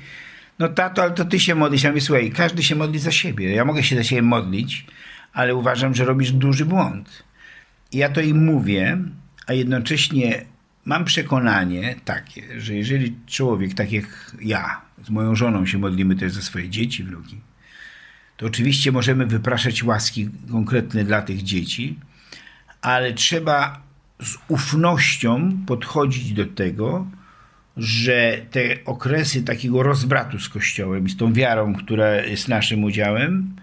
[0.59, 1.83] No tato, ale to ty się modlisz.
[1.83, 3.51] Ja mówię, słuchaj, każdy się modli za siebie.
[3.51, 4.85] Ja mogę się za siebie modlić,
[5.33, 7.23] ale uważam, że robisz duży błąd.
[7.91, 8.97] I ja to im mówię,
[9.47, 10.45] a jednocześnie
[10.85, 16.31] mam przekonanie takie, że jeżeli człowiek, tak jak ja, z moją żoną się modlimy też
[16.31, 17.41] za swoje dzieci, wnuki,
[18.37, 21.99] to oczywiście możemy wypraszać łaski konkretne dla tych dzieci,
[22.81, 23.83] ale trzeba
[24.19, 27.07] z ufnością podchodzić do tego,
[27.77, 33.55] że te okresy takiego rozbratu z Kościołem, z tą wiarą, która jest naszym udziałem,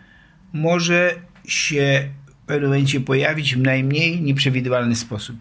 [0.52, 1.14] może
[1.46, 2.08] się
[2.48, 5.36] w pewnym momencie pojawić w najmniej nieprzewidywalny sposób.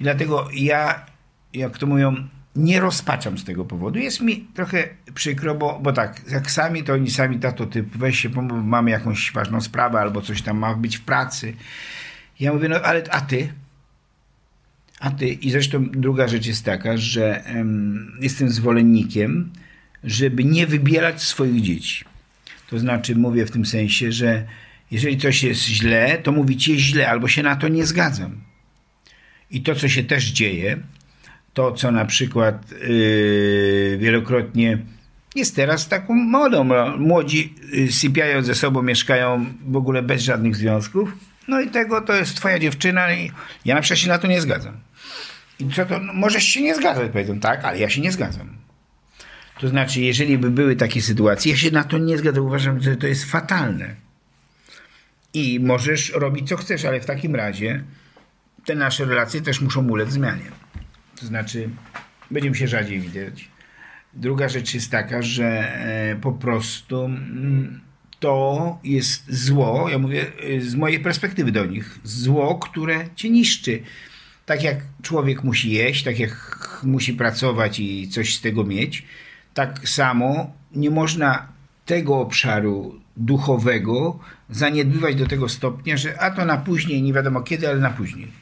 [0.00, 1.06] I dlatego ja,
[1.54, 3.98] jak to mówią, nie rozpaczam z tego powodu.
[3.98, 8.20] Jest mi trochę przykro, bo, bo tak, jak sami, to oni sami, tato, typ, weź
[8.20, 11.54] się, mamy jakąś ważną sprawę albo coś tam ma być w pracy.
[12.40, 13.52] Ja mówię, no ale a ty?
[15.00, 15.28] A ty?
[15.28, 19.50] I zresztą druga rzecz jest taka, że um, jestem zwolennikiem,
[20.04, 22.04] żeby nie wybierać swoich dzieci.
[22.70, 24.46] To znaczy, mówię w tym sensie, że
[24.90, 28.40] jeżeli coś jest źle, to mówicie źle, albo się na to nie zgadzam.
[29.50, 30.78] I to, co się też dzieje,
[31.54, 34.78] to, co na przykład yy, wielokrotnie
[35.34, 36.64] jest teraz taką modą.
[36.98, 41.12] Młodzi yy, sypiają ze sobą, mieszkają w ogóle bez żadnych związków.
[41.48, 43.30] No i tego to jest twoja dziewczyna i
[43.64, 44.76] ja na przykład się na to nie zgadzam.
[45.58, 48.56] I co to, no, możesz się nie zgadzać, powiedzą, tak, ale ja się nie zgadzam.
[49.60, 52.96] To znaczy, jeżeli by były takie sytuacje, ja się na to nie zgadzam, uważam, że
[52.96, 54.05] to jest fatalne.
[55.36, 57.84] I możesz robić co chcesz, ale w takim razie
[58.64, 60.50] te nasze relacje też muszą ulec zmianie.
[61.20, 61.68] To znaczy,
[62.30, 63.48] będziemy się rzadziej widzieć.
[64.14, 67.80] Druga rzecz jest taka, że e, po prostu mm,
[68.20, 70.26] to jest zło, ja mówię
[70.56, 73.82] e, z mojej perspektywy do nich, zło, które cię niszczy.
[74.46, 76.34] Tak jak człowiek musi jeść, tak jak
[76.82, 79.04] musi pracować i coś z tego mieć,
[79.54, 81.48] tak samo nie można
[81.86, 84.18] tego obszaru duchowego
[84.50, 88.32] zaniedbywać do tego stopnia, że a to na później, nie wiadomo kiedy, ale na później.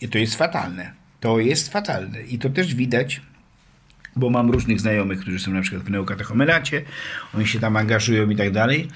[0.00, 0.92] I to jest fatalne.
[1.20, 3.20] To jest fatalne i to też widać,
[4.16, 6.82] bo mam różnych znajomych, którzy są na przykład w neokatechomelacie,
[7.34, 8.88] oni się tam angażują i tak dalej.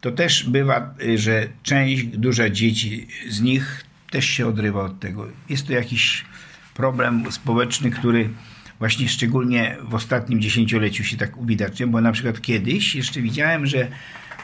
[0.00, 5.28] To też bywa, że część, duża dzieci z nich też się odrywa od tego.
[5.48, 6.24] Jest to jakiś
[6.74, 8.28] problem społeczny, który
[8.78, 13.88] właśnie szczególnie w ostatnim dziesięcioleciu się tak uwidacznia, bo na przykład kiedyś jeszcze widziałem, że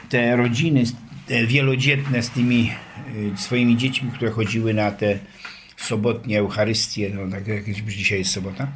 [0.09, 0.83] te rodziny
[1.27, 2.71] te wielodzietne z tymi
[3.15, 5.19] y, swoimi dziećmi, które chodziły na te
[5.77, 8.67] sobotnie Eucharystie, no tak jak dzisiaj jest sobota,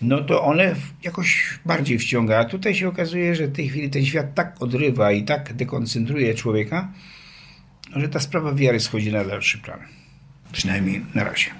[0.00, 2.38] no to one jakoś bardziej wciąga.
[2.38, 6.34] A tutaj się okazuje, że w tej chwili ten świat tak odrywa i tak dekoncentruje
[6.34, 6.88] człowieka,
[7.96, 9.78] że ta sprawa wiary schodzi na dalszy plan.
[10.52, 11.50] Przynajmniej na razie.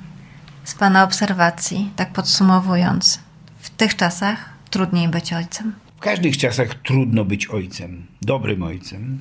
[0.64, 3.20] Z Pana obserwacji, tak podsumowując,
[3.60, 5.85] w tych czasach trudniej być ojcem?
[5.96, 9.20] W każdych czasach trudno być ojcem, dobrym ojcem.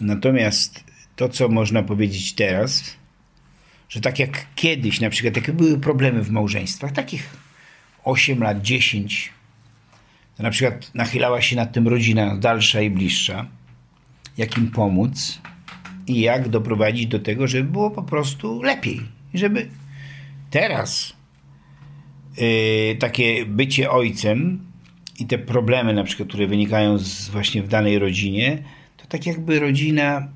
[0.00, 0.84] Natomiast
[1.16, 2.96] to, co można powiedzieć teraz,
[3.88, 7.36] że tak jak kiedyś, na przykład, jakie były problemy w małżeństwach, takich
[8.04, 9.32] 8 lat, 10,
[10.36, 13.46] to na przykład nachylała się nad tym rodzina dalsza i bliższa,
[14.36, 15.40] jak im pomóc
[16.06, 19.00] i jak doprowadzić do tego, żeby było po prostu lepiej.
[19.34, 19.68] Żeby
[20.50, 21.12] teraz
[22.36, 24.71] yy, takie bycie ojcem
[25.22, 28.62] i te problemy, na przykład, które wynikają z, właśnie w danej rodzinie,
[28.96, 30.28] to tak jakby rodzina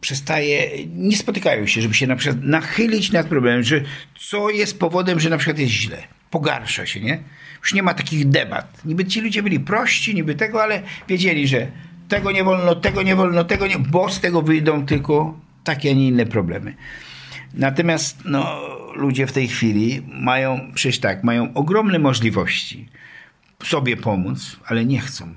[0.00, 3.80] przestaje, nie spotykają się, żeby się na przykład nachylić nad problemem, że
[4.18, 6.02] co jest powodem, że na przykład jest źle.
[6.30, 7.22] Pogarsza się, nie?
[7.60, 8.84] Już nie ma takich debat.
[8.84, 11.66] Niby ci ludzie byli prości, niby tego, ale wiedzieli, że
[12.08, 15.94] tego nie wolno, tego nie wolno, tego nie, bo z tego wyjdą tylko takie, a
[15.94, 16.74] nie inne problemy.
[17.54, 18.60] Natomiast no,
[18.96, 22.88] ludzie w tej chwili mają, przecież tak, mają ogromne możliwości
[23.64, 25.34] sobie pomóc, ale nie chcą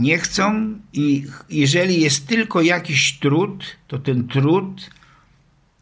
[0.00, 4.90] nie chcą i jeżeli jest tylko jakiś trud, to ten trud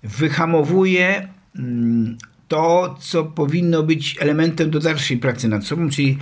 [0.03, 6.19] wyhamowuje mm, to, co powinno być elementem do dalszej pracy nad sobą, czyli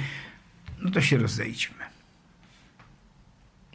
[0.82, 1.76] no to się rozejdźmy.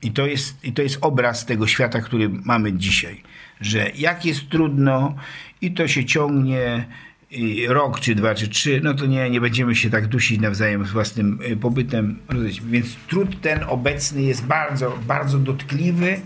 [0.01, 3.24] I to, jest, I to jest obraz tego świata, który mamy dzisiaj.
[3.61, 5.15] Że jak jest trudno
[5.61, 6.88] i to się ciągnie
[7.32, 10.86] i rok, czy dwa, czy trzy, no to nie, nie będziemy się tak dusić nawzajem
[10.86, 12.19] z własnym y, pobytem.
[12.65, 16.19] Więc trud ten obecny jest bardzo, bardzo dotkliwy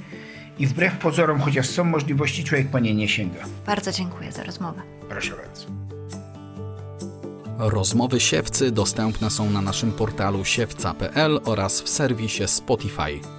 [0.60, 3.40] i wbrew pozorom, chociaż są możliwości, człowiek po nie nie sięga.
[3.66, 4.82] Bardzo dziękuję za rozmowę.
[5.10, 5.66] Proszę bardzo.
[7.58, 13.35] Rozmowy siewcy dostępne są na naszym portalu siewca.pl oraz w serwisie Spotify.